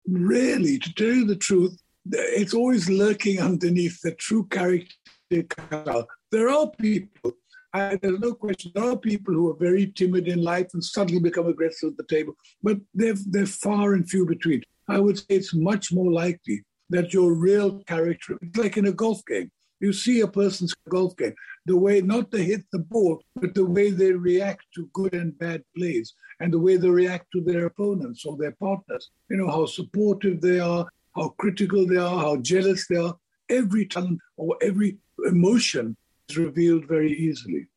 Really, 0.09 0.81
to 0.81 0.94
tell 0.94 1.07
you 1.07 1.24
the 1.24 1.37
truth, 1.37 1.81
it's 2.11 2.55
always 2.55 2.90
lurking 2.90 3.38
underneath 3.38 4.01
the 4.03 4.16
true 4.16 4.48
character. 4.48 4.96
There 5.31 6.48
are 6.48 6.70
people, 6.81 7.35
there's 7.72 8.18
no 8.18 8.35
question, 8.35 8.72
there 8.74 8.90
are 8.90 8.96
people 8.96 9.33
who 9.33 9.48
are 9.53 9.57
very 9.61 9.92
timid 9.92 10.27
in 10.27 10.42
life 10.42 10.70
and 10.74 10.83
suddenly 10.83 11.20
become 11.20 11.46
aggressive 11.46 11.90
at 11.90 11.98
the 11.98 12.16
table, 12.16 12.33
but 12.64 12.79
they're, 12.94 13.14
they're 13.29 13.46
far 13.46 13.94
and 13.94 14.11
few 14.11 14.27
between. 14.27 14.64
I 14.88 14.98
would 14.98 15.18
say 15.18 15.27
it's 15.29 15.55
much 15.55 15.92
more 15.92 16.11
likely 16.11 16.64
that 16.90 17.14
your 17.14 17.33
real 17.33 17.79
character, 17.85 18.40
like 18.57 18.77
in 18.77 18.87
a 18.87 18.92
golf 18.92 19.24
game, 19.24 19.53
you 19.81 19.93
see 19.93 20.21
a 20.21 20.29
person's 20.29 20.75
golf 20.88 21.17
game, 21.17 21.35
the 21.67 21.77
way 21.77 22.01
not 22.01 22.31
to 22.33 22.43
hit 22.43 22.62
the 22.73 22.79
ball, 22.79 23.23
but 23.37 23.55
the 23.55 23.64
way 23.64 23.91
they 23.91 24.12
react 24.12 24.64
to 24.75 24.88
good 24.93 25.14
and 25.14 25.38
bad 25.38 25.62
plays, 25.77 26.14
and 26.41 26.53
the 26.53 26.59
way 26.59 26.77
they 26.77 26.88
react 26.88 27.27
to 27.33 27.41
their 27.41 27.67
opponents 27.67 28.25
or 28.25 28.37
their 28.37 28.53
partners. 28.53 29.11
You 29.31 29.37
know, 29.37 29.49
how 29.49 29.67
supportive 29.67 30.41
they 30.41 30.61
are, 30.61 30.87
how 31.14 31.31
critical 31.38 31.87
they 31.87 31.97
are, 31.97 32.19
how 32.19 32.37
jealous 32.37 32.87
they 32.88 32.97
are. 32.97 33.17
Every 33.49 33.87
talent 33.87 34.21
or 34.37 34.57
every 34.62 34.99
emotion 35.27 35.97
is 36.29 36.37
revealed 36.37 36.87
very 36.87 37.12
easily. 37.12 37.69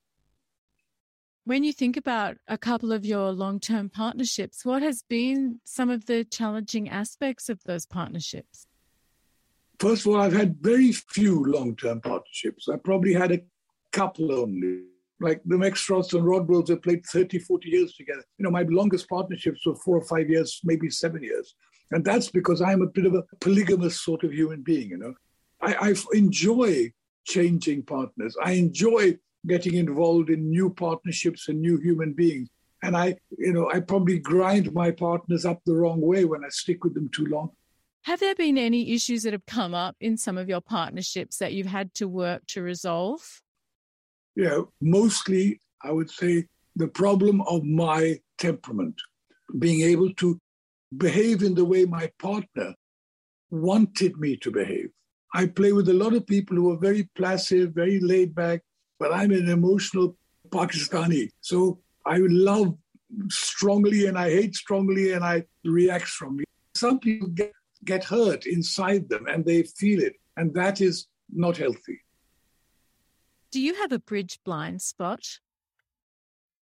When 1.44 1.64
you 1.64 1.74
think 1.74 1.98
about 1.98 2.38
a 2.48 2.58
couple 2.58 2.92
of 2.92 3.04
your 3.04 3.32
long 3.32 3.60
term 3.60 3.90
partnerships, 3.90 4.64
what 4.64 4.84
has 4.84 5.04
been 5.10 5.60
some 5.64 5.90
of 5.90 6.06
the 6.06 6.24
challenging 6.24 6.88
aspects 6.88 7.50
of 7.50 7.64
those 7.64 7.86
partnerships? 7.86 8.68
First 9.82 10.06
of 10.06 10.14
all, 10.14 10.22
I've 10.22 10.32
had 10.32 10.58
very 10.62 10.92
few 10.92 11.44
long 11.44 11.76
term 11.76 12.02
partnerships. 12.02 12.70
I 12.70 12.76
probably 12.76 13.14
had 13.14 13.32
a 13.32 13.42
couple 13.92 14.32
only. 14.32 14.84
Like 15.20 15.42
the 15.44 15.58
Max 15.58 15.82
Meckstroths 15.82 16.14
and 16.14 16.24
Rod 16.24 16.48
Rodwells 16.48 16.70
have 16.70 16.84
played 16.84 17.04
30, 17.04 17.40
40 17.40 17.68
years 17.68 17.96
together. 17.96 18.24
You 18.38 18.44
know, 18.44 18.52
my 18.52 18.62
longest 18.70 19.10
partnerships 19.10 19.66
were 19.66 19.76
four 19.78 19.98
or 19.98 20.06
five 20.06 20.30
years, 20.30 20.62
maybe 20.64 20.92
seven 20.92 21.24
years. 21.24 21.56
And 21.90 22.06
that's 22.06 22.30
because 22.30 22.62
I'm 22.62 22.84
a 22.84 22.88
bit 22.88 23.08
of 23.08 23.16
a 23.16 23.24
polygamous 23.40 24.02
sort 24.02 24.24
of 24.24 24.32
human 24.32 24.62
being, 24.62 24.90
you 24.90 24.98
know. 24.98 25.16
I, 25.62 25.74
I 25.90 25.96
enjoy 26.14 26.92
changing 27.26 27.82
partners. 27.82 28.38
I 28.40 28.52
enjoy 28.52 29.18
getting 29.48 29.74
involved 29.74 30.30
in 30.30 30.52
new 30.52 30.70
partnerships 30.70 31.50
and 31.50 31.60
new 31.60 31.80
human 31.80 32.14
beings. 32.14 32.50
And 32.84 32.96
I, 32.96 33.18
you 33.36 33.54
know, 33.54 33.68
I 33.72 33.80
probably 33.80 34.20
grind 34.20 34.72
my 34.74 34.92
partners 34.92 35.44
up 35.44 35.60
the 35.66 35.76
wrong 35.76 36.02
way 36.02 36.26
when 36.26 36.46
I 36.46 36.50
stick 36.50 36.84
with 36.84 36.94
them 36.94 37.10
too 37.12 37.26
long. 37.26 37.50
Have 38.04 38.20
there 38.20 38.34
been 38.34 38.58
any 38.58 38.94
issues 38.94 39.24
that 39.24 39.34
have 39.34 39.46
come 39.46 39.76
up 39.76 39.96
in 40.00 40.18
some 40.18 40.38
of 40.38 40.50
your 40.50 40.62
partnerships 40.62 41.38
that 41.38 41.54
you've 41.54 41.68
had 41.68 41.94
to 41.96 42.08
work 42.08 42.46
to 42.48 42.62
resolve? 42.64 43.42
Yeah, 44.36 44.62
mostly 44.82 45.60
I 45.84 45.92
would 45.92 46.10
say 46.10 46.48
the 46.76 46.88
problem 46.88 47.42
of 47.42 47.64
my 47.64 48.20
temperament, 48.40 48.96
being 49.60 49.82
able 49.82 50.12
to 50.16 50.40
behave 50.98 51.44
in 51.44 51.54
the 51.54 51.66
way 51.66 51.86
my 51.86 52.10
partner 52.18 52.74
wanted 53.52 54.18
me 54.18 54.36
to 54.38 54.52
behave. 54.52 54.90
I 55.34 55.46
play 55.48 55.72
with 55.72 55.88
a 55.90 55.94
lot 55.94 56.14
of 56.14 56.26
people 56.26 56.58
who 56.58 56.72
are 56.72 56.78
very 56.78 57.10
placid, 57.16 57.76
very 57.76 58.00
laid 58.00 58.34
back, 58.34 58.62
but 59.00 59.14
I'm 59.14 59.32
an 59.32 59.48
emotional 59.48 60.18
Pakistani. 60.50 61.30
So 61.42 61.80
I 62.06 62.18
love 62.18 62.76
strongly 63.30 64.08
and 64.08 64.18
I 64.18 64.30
hate 64.30 64.56
strongly 64.56 65.12
and 65.12 65.24
I 65.24 65.44
react 65.64 66.08
strongly. 66.08 66.46
Some 66.76 67.00
people 67.00 67.28
get, 67.28 67.54
get 67.86 68.04
hurt 68.04 68.46
inside 68.46 69.10
them 69.10 69.26
and 69.28 69.46
they 69.46 69.64
feel 69.64 70.02
it, 70.02 70.16
and 70.38 70.54
that 70.54 70.82
is 70.82 71.08
not 71.32 71.58
healthy. 71.58 72.02
Do 73.52 73.60
you 73.60 73.76
have 73.76 73.92
a 73.92 74.00
bridge 74.00 74.40
blind 74.46 74.82
spot? 74.82 75.26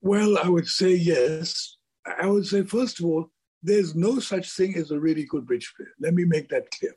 Well, 0.01 0.37
I 0.37 0.49
would 0.49 0.67
say 0.67 0.93
yes. 0.93 1.77
I 2.21 2.27
would 2.27 2.45
say, 2.45 2.63
first 2.63 2.99
of 2.99 3.05
all, 3.05 3.31
there's 3.63 3.95
no 3.95 4.19
such 4.19 4.51
thing 4.51 4.75
as 4.77 4.91
a 4.91 4.99
really 4.99 5.25
good 5.25 5.47
bridge 5.47 5.73
player. 5.75 5.89
Let 5.99 6.13
me 6.13 6.25
make 6.25 6.49
that 6.49 6.69
clear. 6.69 6.93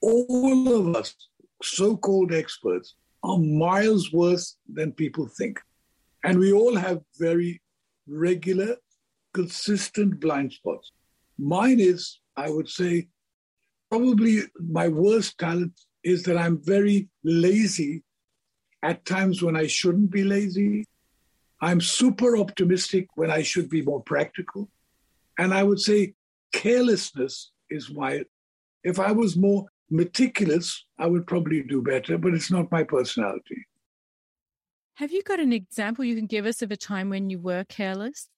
All 0.00 0.72
of 0.72 0.96
us, 0.96 1.14
so 1.62 1.96
called 1.96 2.32
experts, 2.32 2.94
are 3.22 3.38
miles 3.38 4.12
worse 4.12 4.56
than 4.72 4.92
people 4.92 5.26
think. 5.26 5.60
And 6.24 6.38
we 6.38 6.52
all 6.52 6.74
have 6.74 7.02
very 7.18 7.60
regular, 8.06 8.76
consistent 9.34 10.18
blind 10.20 10.52
spots. 10.52 10.92
Mine 11.38 11.80
is, 11.80 12.20
I 12.36 12.48
would 12.48 12.68
say, 12.68 13.08
probably 13.90 14.42
my 14.58 14.88
worst 14.88 15.38
talent 15.38 15.72
is 16.02 16.22
that 16.24 16.36
I'm 16.36 16.58
very 16.62 17.08
lazy 17.24 18.02
at 18.82 19.04
times 19.04 19.42
when 19.42 19.56
I 19.56 19.66
shouldn't 19.66 20.10
be 20.10 20.22
lazy. 20.22 20.84
I'm 21.60 21.80
super 21.80 22.36
optimistic 22.36 23.08
when 23.14 23.30
I 23.30 23.42
should 23.42 23.68
be 23.68 23.82
more 23.82 24.02
practical. 24.02 24.68
And 25.38 25.52
I 25.52 25.62
would 25.62 25.80
say 25.80 26.14
carelessness 26.52 27.50
is 27.70 27.90
why, 27.90 28.24
if 28.84 28.98
I 28.98 29.12
was 29.12 29.36
more 29.36 29.66
meticulous, 29.90 30.84
I 30.98 31.06
would 31.06 31.26
probably 31.26 31.62
do 31.62 31.82
better, 31.82 32.18
but 32.18 32.34
it's 32.34 32.50
not 32.50 32.70
my 32.70 32.82
personality. 32.82 33.66
Have 34.94 35.12
you 35.12 35.22
got 35.22 35.40
an 35.40 35.52
example 35.52 36.04
you 36.04 36.16
can 36.16 36.26
give 36.26 36.46
us 36.46 36.62
of 36.62 36.70
a 36.70 36.76
time 36.76 37.10
when 37.10 37.28
you 37.28 37.38
were 37.38 37.64
careless? 37.64 38.28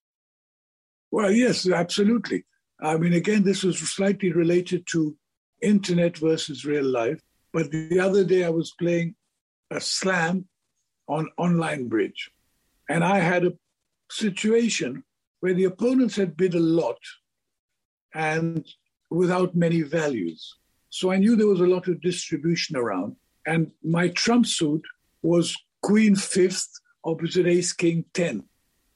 Well, 1.11 1.31
yes, 1.31 1.69
absolutely. 1.69 2.45
I 2.81 2.97
mean, 2.97 3.13
again, 3.13 3.43
this 3.45 3.63
was 3.63 3.79
slightly 3.79 4.33
related 4.33 4.87
to 4.89 5.17
internet 5.63 6.19
versus 6.19 6.65
real 6.65 6.85
life. 6.85 7.21
But 7.53 7.71
the 7.71 8.01
other 8.01 8.25
day 8.25 8.45
I 8.45 8.51
was 8.51 8.73
playing 8.79 9.15
a 9.71 9.81
slam 9.81 10.47
on 11.09 11.29
online 11.37 11.89
bridge. 11.89 12.31
And 12.89 13.05
I 13.05 13.19
had 13.19 13.45
a 13.45 13.57
situation 14.11 15.05
where 15.41 15.55
the 15.55 15.65
opponents 15.65 16.17
had 16.17 16.37
bid 16.37 16.55
a 16.55 16.61
lot 16.61 16.99
and 18.15 18.67
without 19.11 19.55
many 19.55 19.83
values. 19.83 20.57
So 20.91 21.11
I 21.11 21.17
knew 21.17 21.37
there 21.37 21.47
was 21.47 21.61
a 21.61 21.67
lot 21.67 21.89
of 21.89 22.01
distribution 22.01 22.77
around. 22.77 23.17
And 23.47 23.71
my 23.83 24.09
trump 24.09 24.47
suit 24.47 24.83
was 25.23 25.57
queen 25.83 26.17
fifth 26.17 26.69
opposite 27.05 27.47
ace 27.47 27.73
king 27.73 28.05
10. 28.15 28.45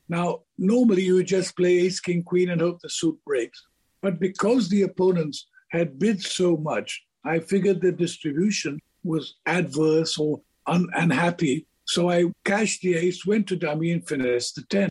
Now, 0.09 0.41
normally 0.59 1.03
you 1.03 1.15
would 1.15 1.27
just 1.27 1.57
play 1.57 1.79
ace 1.81 2.01
king 2.01 2.23
queen 2.23 2.51
and 2.51 2.61
hope 2.61 2.81
the 2.81 2.91
suit 2.91 3.19
breaks. 3.25 3.63
But 4.03 4.19
because 4.19 4.69
the 4.69 4.83
opponents 4.83 5.47
had 5.73 5.99
bid 5.99 6.23
so 6.23 6.57
much, 6.57 7.03
I 7.25 7.39
figured 7.39 7.81
the 7.81 7.93
distribution 7.93 8.79
was 9.05 9.35
adverse 9.47 10.19
or 10.19 10.41
un- 10.67 10.91
unhappy. 10.95 11.67
So 11.85 12.11
I 12.11 12.27
cashed 12.45 12.83
the 12.83 12.95
ace, 12.95 13.27
went 13.27 13.47
to 13.49 13.57
dummy, 13.57 13.91
and 13.91 14.07
finessed 14.07 14.57
the 14.57 14.63
10. 14.63 14.89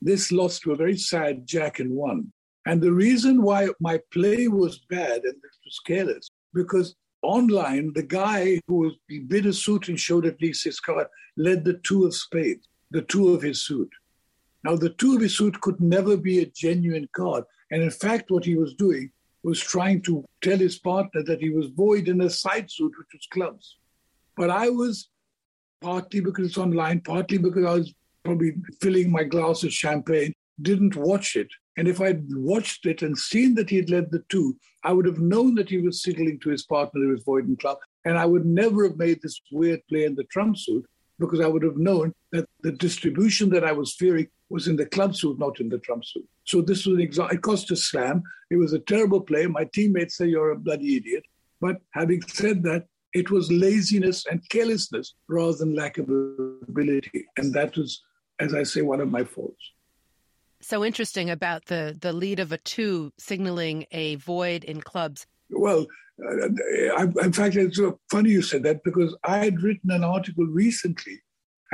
This 0.00 0.32
lost 0.32 0.62
to 0.62 0.72
a 0.72 0.76
very 0.76 0.96
sad 0.96 1.46
jack 1.46 1.78
and 1.78 1.90
one. 1.90 2.32
And 2.66 2.80
the 2.80 2.92
reason 2.92 3.42
why 3.42 3.68
my 3.80 4.00
play 4.12 4.48
was 4.48 4.80
bad 4.88 5.22
and 5.24 5.34
this 5.42 5.58
was 5.64 5.80
careless, 5.86 6.30
because 6.54 6.94
online, 7.22 7.92
the 7.94 8.02
guy 8.02 8.60
who 8.66 8.92
bid 9.28 9.46
a 9.46 9.52
suit 9.52 9.88
and 9.88 10.00
showed 10.00 10.26
at 10.26 10.40
least 10.40 10.64
his 10.64 10.80
card 10.80 11.06
led 11.36 11.64
the 11.64 11.80
two 11.84 12.06
of 12.06 12.14
spades, 12.14 12.66
the 12.90 13.02
two 13.02 13.34
of 13.34 13.42
his 13.42 13.62
suit. 13.62 13.90
Now, 14.62 14.76
the 14.76 14.90
two 14.90 15.14
of 15.14 15.20
his 15.20 15.36
suit 15.36 15.60
could 15.60 15.80
never 15.80 16.16
be 16.16 16.38
a 16.38 16.46
genuine 16.46 17.08
card. 17.12 17.44
And 17.70 17.82
in 17.82 17.90
fact, 17.90 18.30
what 18.30 18.46
he 18.46 18.56
was 18.56 18.74
doing 18.74 19.10
was 19.44 19.60
trying 19.60 20.00
to 20.02 20.24
tell 20.42 20.58
his 20.58 20.78
partner 20.78 21.22
that 21.22 21.40
he 21.40 21.50
was 21.50 21.66
void 21.68 22.08
in 22.08 22.22
a 22.22 22.30
side 22.30 22.70
suit, 22.70 22.92
which 22.98 23.12
was 23.12 23.28
clubs. 23.30 23.76
But 24.36 24.50
I 24.50 24.70
was 24.70 25.10
partly 25.82 26.20
because 26.20 26.48
it's 26.48 26.58
online, 26.58 27.00
partly 27.02 27.38
because 27.38 27.64
I 27.64 27.74
was 27.74 27.94
probably 28.24 28.54
filling 28.80 29.12
my 29.12 29.22
glass 29.22 29.62
of 29.62 29.72
champagne, 29.72 30.32
didn't 30.62 30.96
watch 30.96 31.36
it. 31.36 31.48
And 31.76 31.86
if 31.86 32.00
I'd 32.00 32.24
watched 32.30 32.86
it 32.86 33.02
and 33.02 33.16
seen 33.16 33.54
that 33.56 33.68
he 33.68 33.76
had 33.76 33.90
led 33.90 34.10
the 34.10 34.24
two, 34.30 34.56
I 34.82 34.92
would 34.92 35.06
have 35.06 35.18
known 35.18 35.54
that 35.56 35.68
he 35.68 35.78
was 35.78 36.02
signaling 36.02 36.40
to 36.40 36.50
his 36.50 36.64
partner 36.64 37.02
who 37.02 37.08
was 37.08 37.22
void 37.22 37.46
in 37.46 37.56
club. 37.56 37.78
And 38.06 38.16
I 38.16 38.24
would 38.24 38.46
never 38.46 38.84
have 38.84 38.96
made 38.96 39.20
this 39.20 39.40
weird 39.52 39.80
play 39.88 40.04
in 40.04 40.14
the 40.14 40.24
trump 40.24 40.56
suit 40.56 40.86
because 41.18 41.40
I 41.40 41.48
would 41.48 41.62
have 41.62 41.76
known 41.76 42.14
that 42.32 42.48
the 42.62 42.72
distribution 42.72 43.50
that 43.50 43.64
I 43.64 43.72
was 43.72 43.94
fearing 43.94 44.28
was 44.54 44.68
in 44.68 44.76
the 44.76 44.86
club 44.86 45.16
suit, 45.16 45.36
not 45.38 45.58
in 45.58 45.68
the 45.68 45.78
trump 45.78 46.04
suit. 46.04 46.26
So 46.44 46.62
this 46.62 46.86
was 46.86 46.94
an 46.94 47.00
example. 47.00 47.36
It 47.36 47.42
cost 47.42 47.72
a 47.72 47.76
slam. 47.76 48.22
It 48.52 48.56
was 48.56 48.72
a 48.72 48.78
terrible 48.78 49.20
play. 49.20 49.46
My 49.46 49.64
teammates 49.64 50.16
say 50.16 50.26
you're 50.28 50.52
a 50.52 50.56
bloody 50.66 50.96
idiot. 50.96 51.24
But 51.60 51.76
having 51.90 52.22
said 52.22 52.62
that, 52.62 52.86
it 53.14 53.32
was 53.32 53.50
laziness 53.50 54.26
and 54.30 54.48
carelessness 54.50 55.14
rather 55.26 55.56
than 55.58 55.74
lack 55.74 55.98
of 55.98 56.08
ability. 56.68 57.26
And 57.36 57.52
that 57.54 57.76
was, 57.76 58.02
as 58.38 58.54
I 58.54 58.62
say, 58.62 58.82
one 58.82 59.00
of 59.00 59.10
my 59.10 59.24
faults. 59.24 59.64
So 60.60 60.84
interesting 60.84 61.30
about 61.30 61.66
the, 61.66 61.98
the 62.00 62.12
lead 62.12 62.38
of 62.38 62.52
a 62.52 62.58
two 62.58 63.12
signaling 63.18 63.86
a 63.90 64.14
void 64.16 64.62
in 64.62 64.80
clubs. 64.80 65.26
Well, 65.50 65.84
uh, 66.24 66.48
I, 66.96 67.02
in 67.22 67.32
fact, 67.32 67.56
it's 67.56 67.76
so 67.76 67.98
funny 68.08 68.30
you 68.30 68.42
said 68.42 68.62
that 68.62 68.84
because 68.84 69.16
I 69.24 69.38
had 69.38 69.60
written 69.62 69.90
an 69.90 70.04
article 70.04 70.46
recently, 70.46 71.20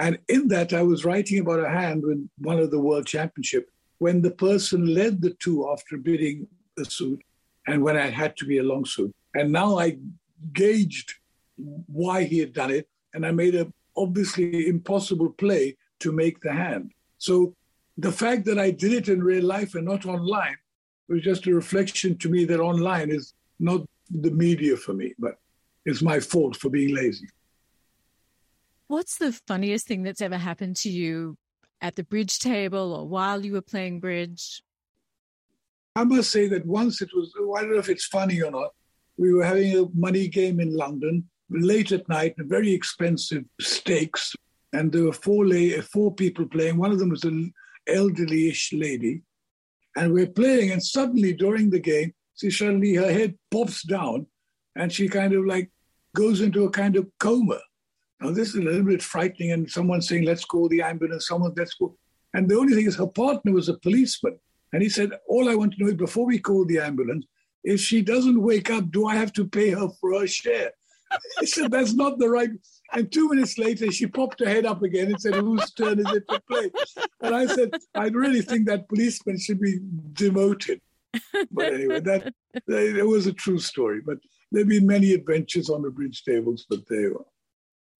and 0.00 0.18
in 0.28 0.48
that 0.48 0.72
I 0.72 0.82
was 0.82 1.04
writing 1.04 1.40
about 1.40 1.64
a 1.64 1.68
hand 1.68 2.04
in 2.04 2.30
one 2.38 2.58
of 2.58 2.70
the 2.70 2.80
World 2.80 3.06
Championship 3.06 3.70
when 3.98 4.22
the 4.22 4.30
person 4.30 4.94
led 4.94 5.20
the 5.20 5.34
two 5.44 5.68
after 5.70 5.98
bidding 5.98 6.46
a 6.78 6.84
suit, 6.86 7.20
and 7.66 7.82
when 7.82 7.98
I 7.98 8.08
had 8.08 8.34
to 8.38 8.46
be 8.46 8.58
a 8.58 8.62
long 8.62 8.86
suit. 8.86 9.14
And 9.34 9.52
now 9.52 9.78
I 9.78 9.98
gauged 10.54 11.12
why 11.86 12.24
he 12.24 12.38
had 12.38 12.54
done 12.54 12.70
it, 12.70 12.88
and 13.12 13.26
I 13.26 13.30
made 13.30 13.54
a 13.54 13.70
obviously 13.94 14.68
impossible 14.68 15.30
play 15.30 15.76
to 15.98 16.12
make 16.12 16.40
the 16.40 16.52
hand. 16.52 16.92
So 17.18 17.54
the 17.98 18.12
fact 18.12 18.46
that 18.46 18.58
I 18.58 18.70
did 18.70 18.92
it 18.94 19.08
in 19.10 19.22
real 19.22 19.44
life 19.44 19.74
and 19.74 19.84
not 19.84 20.06
online 20.06 20.56
was 21.08 21.20
just 21.20 21.46
a 21.46 21.54
reflection 21.54 22.16
to 22.18 22.30
me 22.30 22.46
that 22.46 22.60
online 22.60 23.10
is 23.10 23.34
not 23.58 23.82
the 24.10 24.30
media 24.30 24.78
for 24.78 24.94
me, 24.94 25.12
but 25.18 25.38
it's 25.84 26.00
my 26.00 26.20
fault 26.20 26.56
for 26.56 26.70
being 26.70 26.94
lazy. 26.94 27.28
What's 28.90 29.18
the 29.18 29.30
funniest 29.46 29.86
thing 29.86 30.02
that's 30.02 30.20
ever 30.20 30.36
happened 30.36 30.74
to 30.78 30.90
you 30.90 31.36
at 31.80 31.94
the 31.94 32.02
bridge 32.02 32.40
table 32.40 32.92
or 32.92 33.06
while 33.06 33.46
you 33.46 33.52
were 33.52 33.60
playing 33.62 34.00
bridge? 34.00 34.64
I 35.94 36.02
must 36.02 36.32
say 36.32 36.48
that 36.48 36.66
once 36.66 37.00
it 37.00 37.10
was, 37.14 37.32
I 37.56 37.60
don't 37.60 37.70
know 37.70 37.78
if 37.78 37.88
it's 37.88 38.06
funny 38.06 38.42
or 38.42 38.50
not, 38.50 38.70
we 39.16 39.32
were 39.32 39.44
having 39.44 39.78
a 39.78 39.86
money 39.94 40.26
game 40.26 40.58
in 40.58 40.76
London 40.76 41.30
late 41.50 41.92
at 41.92 42.08
night, 42.08 42.34
very 42.36 42.72
expensive 42.72 43.44
stakes, 43.60 44.34
and 44.72 44.90
there 44.90 45.04
were 45.04 45.12
four, 45.12 45.48
four 45.82 46.12
people 46.12 46.46
playing. 46.46 46.76
One 46.76 46.90
of 46.90 46.98
them 46.98 47.10
was 47.10 47.22
an 47.22 47.54
elderly-ish 47.86 48.72
lady, 48.72 49.22
and 49.96 50.12
we're 50.12 50.26
playing, 50.26 50.72
and 50.72 50.82
suddenly 50.82 51.32
during 51.32 51.70
the 51.70 51.78
game, 51.78 52.12
see, 52.34 52.50
suddenly 52.50 52.94
her 52.94 53.12
head 53.12 53.38
pops 53.52 53.84
down, 53.84 54.26
and 54.74 54.92
she 54.92 55.06
kind 55.06 55.32
of 55.32 55.46
like 55.46 55.70
goes 56.16 56.40
into 56.40 56.64
a 56.64 56.70
kind 56.70 56.96
of 56.96 57.06
coma. 57.20 57.60
Now 58.20 58.30
this 58.30 58.50
is 58.50 58.56
a 58.56 58.62
little 58.62 58.82
bit 58.82 59.02
frightening, 59.02 59.52
and 59.52 59.70
someone 59.70 60.02
saying, 60.02 60.24
"Let's 60.24 60.44
call 60.44 60.68
the 60.68 60.82
ambulance." 60.82 61.28
Someone, 61.28 61.52
let's 61.56 61.74
go. 61.74 61.96
And 62.34 62.48
the 62.48 62.56
only 62.56 62.74
thing 62.74 62.86
is, 62.86 62.96
her 62.96 63.06
partner 63.06 63.52
was 63.52 63.68
a 63.68 63.78
policeman, 63.78 64.38
and 64.72 64.82
he 64.82 64.88
said, 64.88 65.10
"All 65.28 65.48
I 65.48 65.54
want 65.54 65.74
to 65.74 65.82
know 65.82 65.88
is 65.88 65.94
before 65.94 66.26
we 66.26 66.38
call 66.38 66.64
the 66.64 66.78
ambulance, 66.78 67.26
if 67.64 67.80
she 67.80 68.02
doesn't 68.02 68.40
wake 68.40 68.70
up, 68.70 68.90
do 68.90 69.06
I 69.06 69.16
have 69.16 69.32
to 69.34 69.46
pay 69.46 69.70
her 69.70 69.88
for 70.00 70.20
her 70.20 70.26
share?" 70.26 70.72
I 71.40 71.44
said, 71.44 71.70
that's 71.70 71.92
not 71.92 72.18
the 72.18 72.28
right. 72.28 72.50
And 72.92 73.10
two 73.10 73.28
minutes 73.28 73.58
later, 73.58 73.90
she 73.90 74.06
popped 74.06 74.40
her 74.40 74.48
head 74.48 74.66
up 74.66 74.82
again 74.82 75.08
and 75.08 75.20
said, 75.20 75.34
whose 75.34 75.70
turn 75.72 76.00
is 76.00 76.12
it 76.12 76.24
to 76.28 76.40
play? 76.40 76.70
And 77.20 77.34
I 77.34 77.46
said, 77.46 77.70
I 77.94 78.08
really 78.08 78.42
think 78.42 78.66
that 78.66 78.88
policeman 78.88 79.38
should 79.38 79.60
be 79.60 79.78
demoted. 80.12 80.80
but 81.50 81.72
anyway, 81.72 82.00
that, 82.00 82.32
it 82.68 83.06
was 83.06 83.26
a 83.26 83.32
true 83.32 83.58
story. 83.58 84.00
But 84.00 84.18
there've 84.50 84.68
been 84.68 84.86
many 84.86 85.12
adventures 85.12 85.70
on 85.70 85.82
the 85.82 85.90
bridge 85.90 86.24
tables, 86.24 86.66
but 86.68 86.80
there 86.88 87.00
you 87.00 87.18
are. 87.18 87.26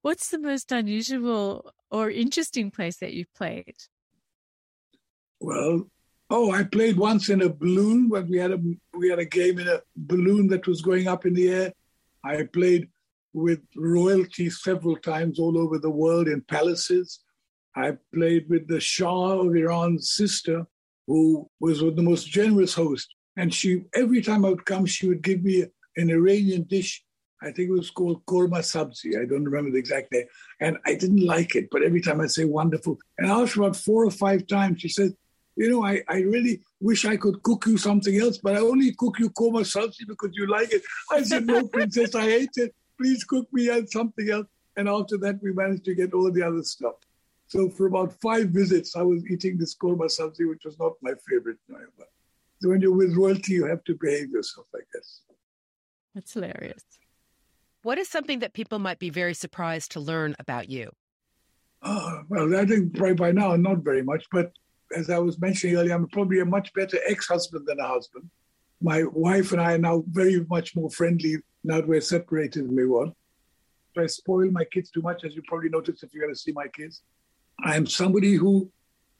What's 0.03 0.31
the 0.31 0.39
most 0.39 0.73
unusual 0.73 1.73
or 1.91 2.11
interesting 2.11 2.71
place 2.71 2.97
that 2.99 3.13
you've 3.13 3.35
played? 3.35 3.77
Well, 5.41 5.89
oh, 6.31 6.53
I 6.53 6.65
played 6.65 6.97
once 6.97 7.29
in 7.29 7.43
a 7.43 7.49
balloon 7.49 8.09
when 8.09 8.29
we 8.29 8.39
had 8.39 8.53
a 8.53 8.61
we 8.97 9.11
had 9.11 9.19
a 9.19 9.25
game 9.25 9.59
in 9.59 9.69
a 9.69 9.81
balloon 9.97 10.49
that 10.49 10.67
was 10.67 10.81
going 10.81 11.07
up 11.07 11.27
in 11.27 11.35
the 11.35 11.49
air. 11.49 11.73
I 12.25 12.45
played 12.45 12.89
with 13.33 13.61
royalty 13.77 14.51
several 14.51 14.97
times 14.97 15.39
all 15.39 15.59
over 15.59 15.79
the 15.79 15.91
world 15.91 16.29
in 16.29 16.41
palaces. 16.43 17.21
I 17.77 17.93
played 18.13 18.49
with 18.49 18.69
the 18.69 18.81
Shah 18.81 19.39
of 19.41 19.55
Iran's 19.55 20.11
sister, 20.11 20.67
who 21.07 21.49
was 21.61 21.81
the 21.81 22.03
most 22.03 22.29
generous 22.29 22.75
host. 22.75 23.15
And 23.37 23.55
she, 23.55 23.85
every 23.95 24.23
time 24.23 24.45
I 24.45 24.51
would 24.51 24.67
come, 24.67 24.87
she 24.87 25.09
would 25.09 25.23
give 25.23 25.43
me 25.45 25.65
an 25.97 26.11
Iranian 26.11 26.65
dish. 26.65 27.05
I 27.43 27.51
think 27.53 27.71
it 27.71 27.73
was 27.73 27.91
called 27.91 28.25
korma 28.27 28.61
sabzi. 28.61 29.21
I 29.21 29.25
don't 29.25 29.45
remember 29.45 29.71
the 29.71 29.79
exact 29.79 30.13
name. 30.13 30.27
And 30.61 30.77
I 30.87 30.95
didn't 30.95 31.25
like 31.25 31.57
it, 31.57 31.69
but 31.71 31.83
every 31.83 32.01
time 32.01 32.21
I'd 32.21 32.31
say 32.31 32.45
wonderful. 32.45 32.99
And 33.19 33.31
after 33.31 33.63
about 33.63 33.77
four 33.77 34.05
or 34.05 34.11
five 34.11 34.47
times, 34.47 34.83
she 34.83 34.89
said, 34.89 35.13
you 35.57 35.71
know, 35.71 35.85
I, 35.85 36.03
I 36.09 36.21
really 36.21 36.61
wish 36.81 37.05
I 37.05 37.17
could 37.17 37.43
cook 37.43 37.65
you 37.67 37.77
something 37.77 38.19
else, 38.21 38.39
but 38.39 38.57
I 38.57 38.61
only 38.61 38.93
cook 38.93 39.19
you 39.19 39.31
korma 39.31 39.63
sabzi 39.63 40.07
because 40.07 40.31
you 40.35 40.47
like 40.47 40.73
it. 40.73 40.83
I 41.11 41.23
said, 41.23 41.47
no, 41.47 41.67
princess, 41.77 42.15
I 42.15 42.23
hate 42.23 42.57
it. 42.57 42.75
Please 42.99 43.25
cook 43.25 43.49
me 43.53 43.71
something 43.87 44.31
else. 44.31 44.47
And 44.77 44.89
after 44.89 45.17
that, 45.19 45.43
we 45.43 45.53
managed 45.53 45.85
to 45.87 45.95
get 45.95 46.15
all 46.15 46.31
the 46.31 46.43
other 46.43 46.63
stuff. 46.63 46.95
So 47.49 47.69
for 47.69 47.87
about 47.87 48.15
five 48.23 48.51
visits, 48.51 48.95
I 48.95 49.03
was 49.03 49.27
eating 49.29 49.59
this 49.59 49.75
korma 49.75 50.07
sabzi, 50.07 50.49
which 50.49 50.65
was 50.65 50.79
not 50.79 50.93
my 51.03 51.15
favorite. 51.29 51.59
So 52.61 52.69
when 52.69 52.81
you're 52.81 52.95
with 52.95 53.17
royalty, 53.17 53.55
you 53.55 53.65
have 53.65 53.83
to 53.85 53.97
behave 54.01 54.31
yourself, 54.31 54.67
I 54.75 54.81
guess. 54.93 55.23
That's 56.15 56.33
hilarious. 56.33 56.85
What 57.83 57.99
is 57.99 58.09
something 58.09 58.41
that 58.41 58.53
people 58.53 58.79
might 58.79 58.99
be 58.99 59.09
very 59.09 59.33
surprised 59.33 59.93
to 59.93 60.01
learn 60.01 60.37
about 60.39 60.69
you? 60.69 60.91
Uh, 61.83 62.21
well, 62.29 62.55
I 62.55 62.67
think 62.67 62.95
probably 62.95 63.15
by 63.15 63.33
now, 63.33 63.57
not 63.57 63.79
very 63.79 64.03
much. 64.03 64.27
But 64.31 64.53
as 64.95 65.09
I 65.09 65.19
was 65.19 65.41
mentioning 65.41 65.77
earlier, 65.77 65.95
I'm 65.95 66.09
probably 66.09 66.41
a 66.41 66.45
much 66.45 66.73
better 66.75 66.99
ex 67.07 67.27
husband 67.27 67.67
than 67.67 67.81
a 67.81 67.89
husband. 67.89 68.29
My 68.83 69.05
wife 69.05 69.53
and 69.53 69.61
I 69.61 69.75
are 69.75 69.79
now 69.79 70.05
very 70.11 70.45
much 70.51 70.77
more 70.77 70.91
friendly 70.91 71.37
now 71.65 71.77
that 71.77 71.89
we're 71.89 72.03
separated 72.03 72.65
than 72.65 72.77
we 72.77 72.87
were. 72.87 73.09
I 73.97 74.07
spoil 74.07 74.51
my 74.51 74.65
kids 74.65 74.91
too 74.91 75.03
much, 75.03 75.25
as 75.25 75.35
you 75.35 75.43
probably 75.49 75.69
noticed 75.69 76.03
if 76.03 76.15
you 76.15 76.23
ever 76.23 76.35
see 76.35 76.53
my 76.53 76.69
kids. 76.69 77.03
I'm 77.65 77.87
somebody 77.87 78.35
who 78.35 78.71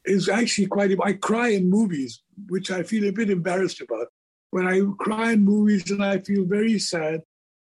is 0.05 0.29
actually 0.29 0.67
quite. 0.67 0.95
I 1.03 1.15
cry 1.15 1.49
in 1.49 1.69
movies, 1.69 2.23
which 2.49 2.71
I 2.71 2.83
feel 2.83 3.09
a 3.09 3.13
bit 3.13 3.31
embarrassed 3.31 3.81
about. 3.81 4.09
When 4.51 4.67
I 4.67 4.83
cry 4.99 5.33
in 5.33 5.45
movies 5.45 5.91
and 5.91 6.05
I 6.05 6.19
feel 6.19 6.45
very 6.45 6.79
sad, 6.79 7.23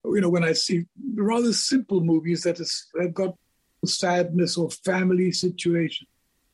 you 0.04 0.20
know, 0.20 0.28
when 0.28 0.44
I 0.44 0.52
see 0.52 0.86
rather 1.14 1.52
simple 1.52 2.00
movies 2.00 2.42
that 2.42 2.58
have 3.00 3.14
got 3.14 3.36
sadness 3.84 4.56
or 4.56 4.70
family 4.70 5.32
situation, 5.32 6.06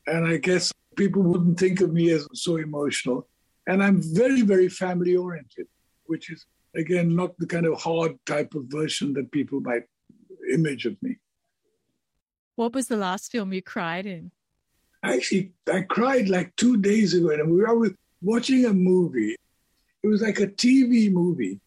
and 0.06 0.26
I 0.26 0.38
guess 0.38 0.72
people 0.96 1.22
wouldn't 1.22 1.58
think 1.58 1.80
of 1.80 1.92
me 1.92 2.10
as 2.10 2.26
so 2.34 2.56
emotional. 2.56 3.26
And 3.66 3.82
I'm 3.82 4.00
very, 4.02 4.42
very 4.42 4.68
family 4.68 5.16
oriented, 5.16 5.66
which 6.06 6.30
is 6.30 6.46
again 6.74 7.14
not 7.14 7.38
the 7.38 7.46
kind 7.46 7.66
of 7.66 7.80
hard 7.80 8.18
type 8.26 8.54
of 8.54 8.64
version 8.66 9.12
that 9.14 9.30
people 9.30 9.60
might 9.60 9.84
image 10.52 10.86
of 10.86 11.00
me. 11.02 11.18
What 12.56 12.74
was 12.74 12.88
the 12.88 12.96
last 12.96 13.30
film 13.30 13.52
you 13.52 13.62
cried 13.62 14.06
in? 14.06 14.32
Actually, 15.02 15.52
I 15.72 15.82
cried 15.82 16.28
like 16.28 16.56
two 16.56 16.76
days 16.76 17.14
ago, 17.14 17.30
and 17.30 17.50
we 17.50 17.62
were 17.62 17.90
watching 18.20 18.64
a 18.64 18.72
movie. 18.72 19.36
It 20.02 20.08
was 20.08 20.22
like 20.22 20.40
a 20.40 20.46
TV 20.46 21.12
movie, 21.12 21.60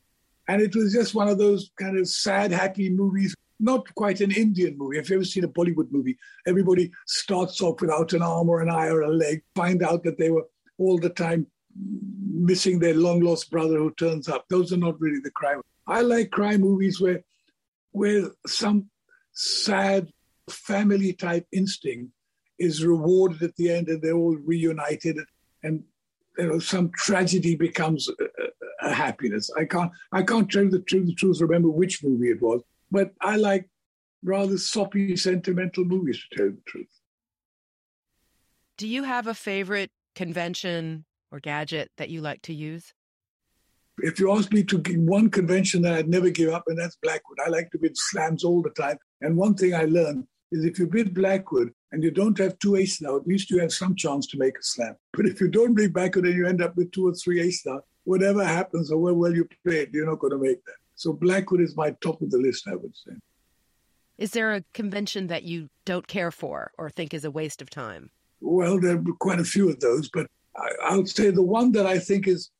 and 0.51 0.61
it 0.61 0.75
was 0.75 0.91
just 0.91 1.15
one 1.15 1.29
of 1.29 1.37
those 1.37 1.71
kind 1.79 1.97
of 1.97 2.05
sad, 2.09 2.51
happy 2.51 2.89
movies. 2.89 3.33
Not 3.61 3.93
quite 3.95 4.19
an 4.19 4.31
Indian 4.31 4.77
movie. 4.77 4.97
If 4.97 5.09
you've 5.09 5.17
ever 5.17 5.23
seen 5.23 5.45
a 5.45 5.47
Bollywood 5.47 5.89
movie, 5.91 6.17
everybody 6.45 6.91
starts 7.07 7.61
off 7.61 7.79
without 7.79 8.11
an 8.11 8.21
arm 8.21 8.49
or 8.49 8.59
an 8.59 8.69
eye 8.69 8.89
or 8.89 9.01
a 9.03 9.09
leg, 9.09 9.43
find 9.55 9.81
out 9.81 10.03
that 10.03 10.17
they 10.17 10.29
were 10.29 10.45
all 10.77 10.97
the 10.97 11.09
time 11.09 11.47
missing 12.33 12.79
their 12.79 12.95
long 12.95 13.21
lost 13.21 13.49
brother 13.49 13.77
who 13.77 13.93
turns 13.93 14.27
up. 14.27 14.43
Those 14.49 14.73
are 14.73 14.77
not 14.77 14.99
really 14.99 15.21
the 15.23 15.31
crime. 15.31 15.61
I 15.87 16.01
like 16.01 16.31
crime 16.31 16.61
movies 16.61 16.99
where 16.99 17.23
where 17.93 18.31
some 18.45 18.89
sad 19.31 20.09
family 20.49 21.13
type 21.13 21.47
instinct 21.53 22.11
is 22.59 22.83
rewarded 22.83 23.41
at 23.41 23.55
the 23.55 23.71
end 23.71 23.87
and 23.87 24.01
they're 24.01 24.21
all 24.23 24.35
reunited 24.35 25.17
and 25.63 25.83
you 26.41 26.47
know 26.47 26.59
some 26.59 26.91
tragedy 26.95 27.55
becomes 27.55 28.09
a, 28.09 28.87
a 28.87 28.93
happiness 28.93 29.49
i 29.57 29.63
can't 29.63 29.91
i 30.11 30.23
can't 30.23 30.51
tell 30.51 30.67
the 30.69 30.79
truth 30.81 31.05
the 31.05 31.13
truth 31.13 31.39
remember 31.39 31.69
which 31.69 32.03
movie 32.03 32.29
it 32.29 32.41
was 32.41 32.61
but 32.89 33.11
i 33.21 33.35
like 33.35 33.69
rather 34.23 34.57
soppy 34.57 35.15
sentimental 35.15 35.85
movies 35.85 36.19
to 36.19 36.37
tell 36.37 36.47
the 36.47 36.61
truth 36.65 36.99
do 38.77 38.87
you 38.87 39.03
have 39.03 39.27
a 39.27 39.33
favorite 39.33 39.91
convention 40.15 41.05
or 41.31 41.39
gadget 41.39 41.91
that 41.97 42.09
you 42.09 42.21
like 42.21 42.41
to 42.41 42.53
use 42.53 42.93
if 44.03 44.19
you 44.19 44.31
ask 44.31 44.51
me 44.51 44.63
to 44.63 44.79
give 44.79 44.99
one 44.99 45.29
convention 45.29 45.81
that 45.83 45.93
I'd 45.93 46.09
never 46.09 46.31
give 46.31 46.51
up, 46.51 46.63
and 46.67 46.79
that's 46.79 46.95
Blackwood. 47.03 47.37
I 47.45 47.49
like 47.49 47.69
to 47.71 47.77
bid 47.77 47.95
slams 47.95 48.43
all 48.43 48.61
the 48.61 48.71
time. 48.71 48.97
And 49.19 49.37
one 49.37 49.53
thing 49.53 49.75
I 49.75 49.83
learned 49.83 50.25
is 50.51 50.65
if 50.65 50.79
you 50.79 50.87
bid 50.87 51.13
Blackwood 51.13 51.71
and 51.91 52.03
you 52.03 52.11
don't 52.11 52.37
have 52.37 52.57
two 52.59 52.75
aces 52.75 53.01
now, 53.01 53.17
at 53.17 53.27
least 53.27 53.49
you 53.49 53.59
have 53.59 53.73
some 53.73 53.95
chance 53.95 54.25
to 54.27 54.37
make 54.37 54.57
a 54.57 54.63
slam. 54.63 54.95
But 55.13 55.25
if 55.25 55.41
you 55.41 55.49
don't 55.49 55.73
bid 55.73 55.93
Blackwood 55.93 56.25
and 56.25 56.35
you 56.35 56.47
end 56.47 56.61
up 56.61 56.75
with 56.77 56.91
two 56.91 57.07
or 57.07 57.13
three 57.13 57.41
aces 57.41 57.65
now, 57.65 57.81
whatever 58.05 58.43
happens 58.43 58.91
or 58.91 58.97
where 58.97 59.13
well 59.13 59.33
you 59.33 59.47
played, 59.65 59.93
you're 59.93 60.05
not 60.05 60.19
going 60.19 60.31
to 60.31 60.39
make 60.39 60.63
that. 60.65 60.75
So 60.95 61.13
Blackwood 61.13 61.61
is 61.61 61.75
my 61.75 61.91
top 62.01 62.21
of 62.21 62.31
the 62.31 62.37
list, 62.37 62.67
I 62.67 62.75
would 62.75 62.95
say. 62.95 63.13
Is 64.17 64.31
there 64.31 64.53
a 64.53 64.63
convention 64.73 65.27
that 65.27 65.43
you 65.43 65.69
don't 65.85 66.07
care 66.07 66.31
for 66.31 66.71
or 66.77 66.89
think 66.89 67.13
is 67.13 67.25
a 67.25 67.31
waste 67.31 67.61
of 67.61 67.69
time? 67.69 68.11
Well, 68.39 68.79
there 68.79 68.97
are 68.97 69.03
quite 69.19 69.39
a 69.39 69.43
few 69.43 69.69
of 69.69 69.79
those, 69.79 70.09
but 70.09 70.27
I, 70.55 70.95
would 70.95 71.09
say 71.09 71.31
the 71.31 71.41
one 71.41 71.71
that 71.73 71.85
I 71.85 71.97
think 71.97 72.27
is 72.27 72.51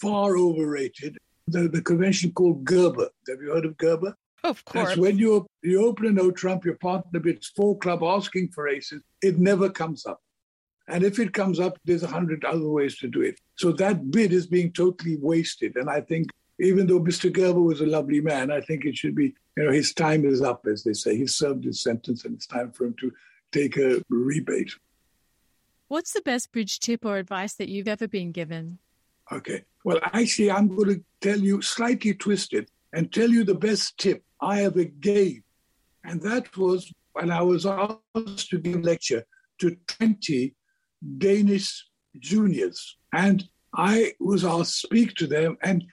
far 0.00 0.36
overrated. 0.36 1.16
The, 1.48 1.68
the 1.68 1.82
convention 1.82 2.32
called 2.32 2.64
Gerber. 2.64 3.08
Have 3.28 3.40
you 3.40 3.52
heard 3.52 3.64
of 3.64 3.76
Gerber? 3.76 4.16
Of 4.46 4.64
course. 4.64 4.88
That's 4.90 4.98
when 4.98 5.18
you 5.18 5.44
you 5.62 5.84
open 5.84 6.06
a 6.06 6.12
no 6.12 6.30
trump, 6.30 6.64
your 6.64 6.76
partner 6.76 7.18
bids 7.18 7.48
four 7.48 7.76
club 7.78 8.04
asking 8.04 8.50
for 8.50 8.68
aces. 8.68 9.02
It 9.20 9.38
never 9.38 9.68
comes 9.68 10.06
up. 10.06 10.22
And 10.88 11.02
if 11.02 11.18
it 11.18 11.32
comes 11.32 11.58
up, 11.58 11.78
there's 11.84 12.04
a 12.04 12.08
hundred 12.08 12.44
other 12.44 12.68
ways 12.68 12.96
to 12.98 13.08
do 13.08 13.22
it. 13.22 13.40
So 13.56 13.72
that 13.72 14.12
bid 14.12 14.32
is 14.32 14.46
being 14.46 14.72
totally 14.72 15.16
wasted. 15.16 15.76
And 15.76 15.90
I 15.90 16.00
think 16.00 16.30
even 16.60 16.86
though 16.86 17.00
Mr. 17.00 17.32
Gerber 17.32 17.60
was 17.60 17.80
a 17.80 17.86
lovely 17.86 18.20
man, 18.20 18.52
I 18.52 18.60
think 18.60 18.84
it 18.84 18.96
should 18.96 19.16
be, 19.16 19.34
you 19.56 19.64
know, 19.64 19.72
his 19.72 19.92
time 19.92 20.24
is 20.24 20.42
up, 20.42 20.64
as 20.70 20.84
they 20.84 20.92
say. 20.92 21.16
He's 21.16 21.34
served 21.34 21.64
his 21.64 21.82
sentence 21.82 22.24
and 22.24 22.36
it's 22.36 22.46
time 22.46 22.70
for 22.70 22.84
him 22.84 22.94
to 23.00 23.12
take 23.50 23.76
a 23.76 24.00
rebate. 24.08 24.72
What's 25.88 26.12
the 26.12 26.22
best 26.22 26.52
bridge 26.52 26.78
tip 26.78 27.04
or 27.04 27.16
advice 27.16 27.54
that 27.54 27.68
you've 27.68 27.88
ever 27.88 28.06
been 28.06 28.30
given? 28.30 28.78
Okay. 29.32 29.64
Well, 29.82 29.98
actually, 30.04 30.52
I'm 30.52 30.68
going 30.68 30.94
to 30.94 31.04
tell 31.20 31.38
you 31.38 31.62
slightly 31.62 32.14
twisted 32.14 32.70
and 32.92 33.12
tell 33.12 33.28
you 33.28 33.42
the 33.42 33.54
best 33.54 33.98
tip 33.98 34.22
I 34.40 34.64
ever 34.64 34.84
gave. 34.84 35.42
And 36.04 36.20
that 36.22 36.56
was 36.56 36.92
when 37.12 37.30
I 37.30 37.42
was 37.42 37.66
asked 37.66 38.50
to 38.50 38.58
give 38.58 38.76
a 38.76 38.80
lecture 38.80 39.24
to 39.60 39.76
20 39.86 40.54
Danish 41.18 41.86
juniors. 42.18 42.96
And 43.12 43.48
I 43.74 44.12
was 44.20 44.44
asked 44.44 44.80
to 44.80 44.86
speak 44.86 45.14
to 45.16 45.26
them 45.26 45.56
and 45.62 45.84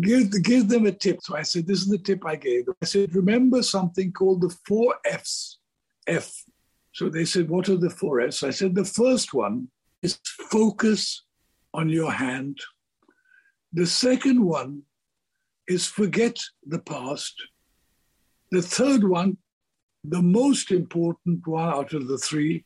give, 0.00 0.42
give 0.42 0.68
them 0.68 0.86
a 0.86 0.92
tip. 0.92 1.20
So 1.22 1.36
I 1.36 1.42
said, 1.42 1.66
This 1.66 1.80
is 1.80 1.88
the 1.88 1.98
tip 1.98 2.24
I 2.24 2.36
gave 2.36 2.66
them. 2.66 2.74
I 2.82 2.86
said, 2.86 3.14
Remember 3.14 3.62
something 3.62 4.12
called 4.12 4.42
the 4.42 4.54
four 4.66 4.94
F's. 5.04 5.58
F. 6.06 6.44
So 6.92 7.08
they 7.08 7.24
said, 7.24 7.48
What 7.48 7.68
are 7.68 7.76
the 7.76 7.90
four 7.90 8.20
F's? 8.20 8.42
I 8.42 8.50
said, 8.50 8.74
The 8.74 8.84
first 8.84 9.34
one 9.34 9.68
is 10.02 10.18
focus 10.50 11.24
on 11.72 11.88
your 11.88 12.12
hand. 12.12 12.58
The 13.72 13.86
second 13.86 14.44
one 14.44 14.82
is 15.68 15.86
forget 15.86 16.38
the 16.66 16.78
past. 16.78 17.34
The 18.50 18.62
third 18.62 19.04
one, 19.04 19.38
the 20.04 20.22
most 20.22 20.70
important 20.70 21.46
one 21.46 21.68
out 21.68 21.92
of 21.94 22.08
the 22.08 22.18
three, 22.18 22.64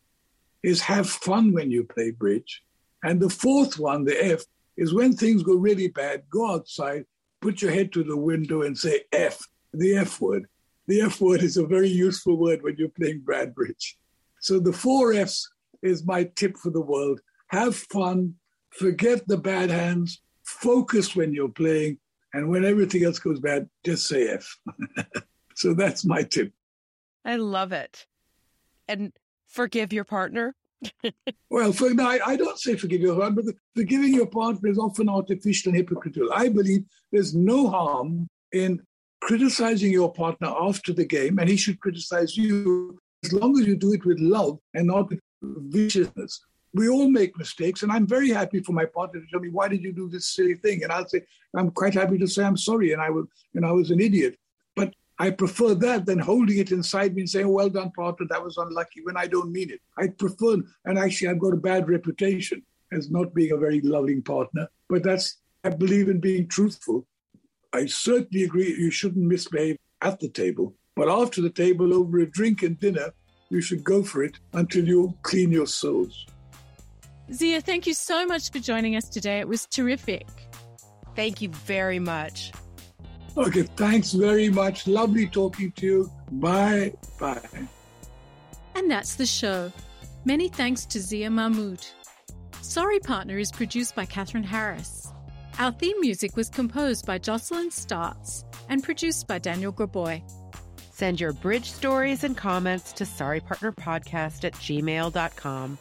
is 0.63 0.81
have 0.83 1.09
fun 1.09 1.53
when 1.53 1.71
you 1.71 1.85
play 1.85 2.11
bridge. 2.11 2.63
And 3.05 3.21
the 3.21 3.31
fourth 3.31 3.79
one, 3.79 4.05
the 4.05 4.25
F, 4.25 4.43
is 4.77 4.93
when 4.93 5.13
things 5.13 5.43
go 5.43 5.55
really 5.55 5.89
bad, 5.89 6.25
go 6.31 6.51
outside, 6.53 7.05
put 7.41 7.63
your 7.63 7.71
head 7.71 7.93
to 7.93 8.03
the 8.03 8.17
window 8.17 8.63
and 8.63 8.77
say 8.77 9.03
F, 9.13 9.41
the 9.73 9.97
F 9.97 10.21
word. 10.21 10.47
The 10.87 11.03
F 11.03 11.21
word 11.21 11.43
is 11.43 11.57
a 11.57 11.67
very 11.67 11.89
useful 11.89 12.37
word 12.37 12.63
when 12.63 12.77
you're 12.77 12.89
playing 12.89 13.21
Brad 13.21 13.55
Bridge. 13.55 13.97
So 14.41 14.59
the 14.59 14.73
four 14.73 15.13
F's 15.13 15.49
is 15.83 16.05
my 16.05 16.25
tip 16.35 16.57
for 16.57 16.71
the 16.71 16.81
world. 16.81 17.21
Have 17.49 17.77
fun, 17.77 18.35
forget 18.71 19.27
the 19.29 19.37
bad 19.37 19.71
hands, 19.71 20.21
focus 20.45 21.15
when 21.15 21.33
you're 21.33 21.49
playing, 21.49 21.99
and 22.35 22.49
when 22.49 22.65
everything 22.65 23.05
else 23.05 23.19
goes 23.19 23.41
bad, 23.41 23.69
just 23.85 24.07
say 24.07 24.29
F. 24.29 24.59
so 25.55 25.75
that's 25.75 26.05
my 26.05 26.23
tip. 26.23 26.53
I 27.25 27.37
love 27.37 27.73
it. 27.73 28.07
And 28.87 29.13
forgive 29.49 29.93
your 29.93 30.05
partner. 30.05 30.55
well, 31.51 31.73
for, 31.73 31.93
no, 31.93 32.07
I, 32.07 32.21
I, 32.25 32.37
don't 32.37 32.59
say 32.59 32.77
forgive 32.77 33.01
your 33.01 33.19
partner, 33.19 33.43
but 33.43 33.55
forgiving 33.75 34.15
your 34.15 34.27
partner 34.27 34.71
is 34.71 34.79
often 34.79 35.09
artificial 35.09 35.71
and 35.71 35.77
hypocritical. 35.77 36.33
I 36.33 36.49
believe 36.49 36.85
there's 37.11 37.35
no 37.35 37.69
harm 37.69 38.29
in 38.53 38.81
criticizing 39.21 39.91
your 39.91 40.13
partner 40.13 40.49
after 40.49 40.93
the 40.93 41.05
game, 41.05 41.39
and 41.39 41.49
he 41.49 41.57
should 41.57 41.81
criticize 41.81 42.37
you 42.37 42.99
as 43.25 43.33
long 43.33 43.59
as 43.59 43.67
you 43.67 43.77
do 43.77 43.93
it 43.93 44.05
with 44.05 44.21
love 44.21 44.59
and 44.75 44.87
not 44.87 45.11
with 45.11 45.21
viciousness. 45.43 46.41
We 46.79 46.89
all 46.89 47.11
make 47.11 47.37
mistakes, 47.37 47.83
and 47.83 47.91
I'm 47.91 48.07
very 48.07 48.31
happy 48.41 48.61
for 48.61 48.73
my 48.81 48.85
partner 48.85 49.19
to 49.21 49.27
tell 49.27 49.41
me, 49.41 49.49
"Why 49.59 49.67
did 49.67 49.83
you 49.83 49.93
do 49.93 50.09
this 50.09 50.27
silly 50.37 50.55
thing?" 50.65 50.79
And 50.85 50.93
I'll 50.93 51.09
say, 51.09 51.23
"I'm 51.59 51.73
quite 51.73 51.95
happy 51.95 52.19
to 52.19 52.29
say 52.29 52.45
I'm 52.45 52.57
sorry, 52.71 52.93
and 52.93 53.03
I 53.07 53.11
was, 53.11 53.27
and 53.55 53.67
I 53.71 53.73
was 53.73 53.91
an 53.91 54.01
idiot." 54.09 54.35
But 54.77 54.95
I 55.19 55.29
prefer 55.43 55.71
that 55.87 56.07
than 56.07 56.21
holding 56.21 56.59
it 56.59 56.71
inside 56.71 57.17
me 57.17 57.23
and 57.23 57.31
saying, 57.31 57.49
"Well 57.49 57.69
done, 57.69 57.91
partner, 58.03 58.27
that 58.29 58.45
was 58.45 58.59
unlucky," 58.65 59.01
when 59.03 59.17
I 59.17 59.27
don't 59.27 59.51
mean 59.59 59.71
it. 59.71 59.81
I 60.03 60.05
prefer, 60.23 60.55
and 60.87 60.97
actually, 60.99 61.29
I've 61.29 61.45
got 61.47 61.59
a 61.59 61.67
bad 61.73 61.89
reputation 61.97 62.63
as 62.97 63.11
not 63.11 63.35
being 63.35 63.53
a 63.53 63.65
very 63.67 63.81
loving 63.81 64.23
partner. 64.23 64.69
But 64.89 65.03
that's 65.03 65.27
I 65.65 65.71
believe 65.71 66.09
in 66.09 66.21
being 66.21 66.47
truthful. 66.47 66.99
I 67.73 67.87
certainly 67.87 68.45
agree 68.45 68.69
you 68.87 68.93
shouldn't 68.93 69.33
misbehave 69.35 69.79
at 70.01 70.21
the 70.21 70.29
table, 70.29 70.77
but 70.95 71.09
after 71.09 71.41
the 71.43 71.51
table, 71.65 71.93
over 71.93 72.21
a 72.21 72.31
drink 72.39 72.63
and 72.63 72.79
dinner, 72.79 73.09
you 73.51 73.61
should 73.61 73.83
go 73.83 74.05
for 74.05 74.23
it 74.23 74.37
until 74.53 74.87
you 74.87 75.01
clean 75.23 75.51
your 75.51 75.67
souls. 75.67 76.27
Zia, 77.33 77.61
thank 77.61 77.87
you 77.87 77.95
so 77.95 78.27
much 78.27 78.51
for 78.51 78.59
joining 78.59 78.97
us 78.97 79.09
today. 79.09 79.39
It 79.39 79.49
was 79.49 79.67
terrific. 79.67 80.27
Thank 81.15 81.43
you 81.43 81.51
very 81.51 81.99
much. 81.99 82.53
Okay, 83.37 83.63
thanks 83.77 84.13
very 84.13 84.49
much. 84.49 84.87
Lovely 84.87 85.27
talking 85.27 85.73
to 85.73 85.87
you. 85.87 86.13
Bye. 86.33 86.95
Bye. 87.21 87.69
And 88.75 88.91
that's 88.91 89.17
the 89.17 89.27
show. 89.27 89.73
Many 90.25 90.49
thanks 90.49 90.87
to 90.87 91.01
Zia 91.01 91.31
Mahmood. 91.31 91.85
Sorry 92.63 92.99
Partner 92.99 93.39
is 93.39 93.53
produced 93.53 93.95
by 93.95 94.07
Catherine 94.07 94.45
Harris. 94.45 95.09
Our 95.59 95.73
theme 95.73 96.01
music 96.01 96.37
was 96.37 96.49
composed 96.49 97.07
by 97.07 97.19
Jocelyn 97.19 97.71
Starts 97.71 98.45
and 98.69 98.83
produced 98.83 99.27
by 99.27 99.39
Daniel 99.39 99.73
Graboy. 99.73 100.23
Send 100.93 101.21
your 101.21 101.33
bridge 101.33 101.71
stories 101.71 102.25
and 102.25 102.37
comments 102.37 102.93
to 102.95 103.05
sorrypartnerpodcast 103.05 104.45
at 104.45 104.55
gmail.com 104.55 105.79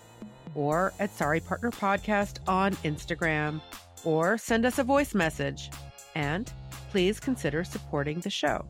or 0.57 0.91
at 0.99 1.15
Sorry 1.15 1.39
Partner 1.39 1.71
Podcast 1.71 2.39
on 2.47 2.73
Instagram 2.77 3.61
or 4.03 4.37
send 4.37 4.65
us 4.65 4.79
a 4.79 4.83
voice 4.83 5.13
message. 5.13 5.69
And 6.15 6.51
please 6.89 7.19
consider 7.19 7.63
supporting 7.63 8.19
the 8.19 8.29
show. 8.29 8.65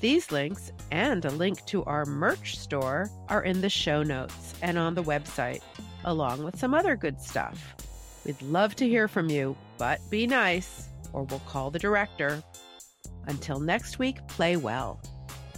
These 0.00 0.32
links 0.32 0.72
and 0.90 1.24
a 1.24 1.30
link 1.30 1.64
to 1.66 1.84
our 1.84 2.04
merch 2.04 2.58
store 2.58 3.08
are 3.28 3.44
in 3.44 3.60
the 3.60 3.70
show 3.70 4.02
notes 4.02 4.54
and 4.60 4.76
on 4.76 4.94
the 4.94 5.02
website, 5.02 5.62
along 6.04 6.44
with 6.44 6.58
some 6.58 6.74
other 6.74 6.96
good 6.96 7.20
stuff. 7.20 7.74
We'd 8.26 8.42
love 8.42 8.74
to 8.76 8.88
hear 8.88 9.08
from 9.08 9.30
you, 9.30 9.56
but 9.78 10.00
be 10.10 10.26
nice, 10.26 10.88
or 11.12 11.22
we'll 11.22 11.38
call 11.40 11.70
the 11.70 11.78
director. 11.78 12.42
Until 13.26 13.60
next 13.60 13.98
week, 13.98 14.26
play 14.28 14.56
well. 14.56 15.00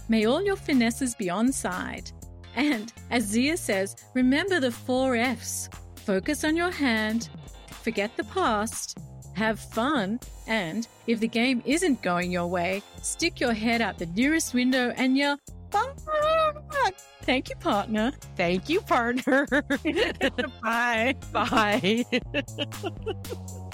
May 0.07 0.25
all 0.25 0.41
your 0.41 0.55
finesses 0.55 1.15
be 1.15 1.29
on 1.29 1.51
side. 1.51 2.11
And 2.57 2.91
as 3.11 3.23
Zia 3.23 3.55
says, 3.55 3.95
remember 4.13 4.59
the 4.59 4.71
four 4.71 5.15
F's 5.15 5.69
focus 5.95 6.43
on 6.43 6.57
your 6.57 6.71
hand, 6.71 7.29
forget 7.69 8.17
the 8.17 8.23
past, 8.25 8.97
have 9.33 9.59
fun, 9.59 10.19
and 10.47 10.87
if 11.05 11.19
the 11.19 11.27
game 11.27 11.61
isn't 11.65 12.01
going 12.01 12.31
your 12.31 12.47
way, 12.47 12.81
stick 13.03 13.39
your 13.39 13.53
head 13.53 13.81
out 13.81 13.99
the 13.99 14.07
nearest 14.07 14.55
window 14.55 14.91
and 14.97 15.15
yell, 15.15 15.37
Thank 17.21 17.49
you, 17.49 17.55
partner. 17.57 18.13
Thank 18.35 18.69
you, 18.69 18.81
partner. 18.81 19.45
Bye. 20.63 21.15
Bye. 21.31 22.05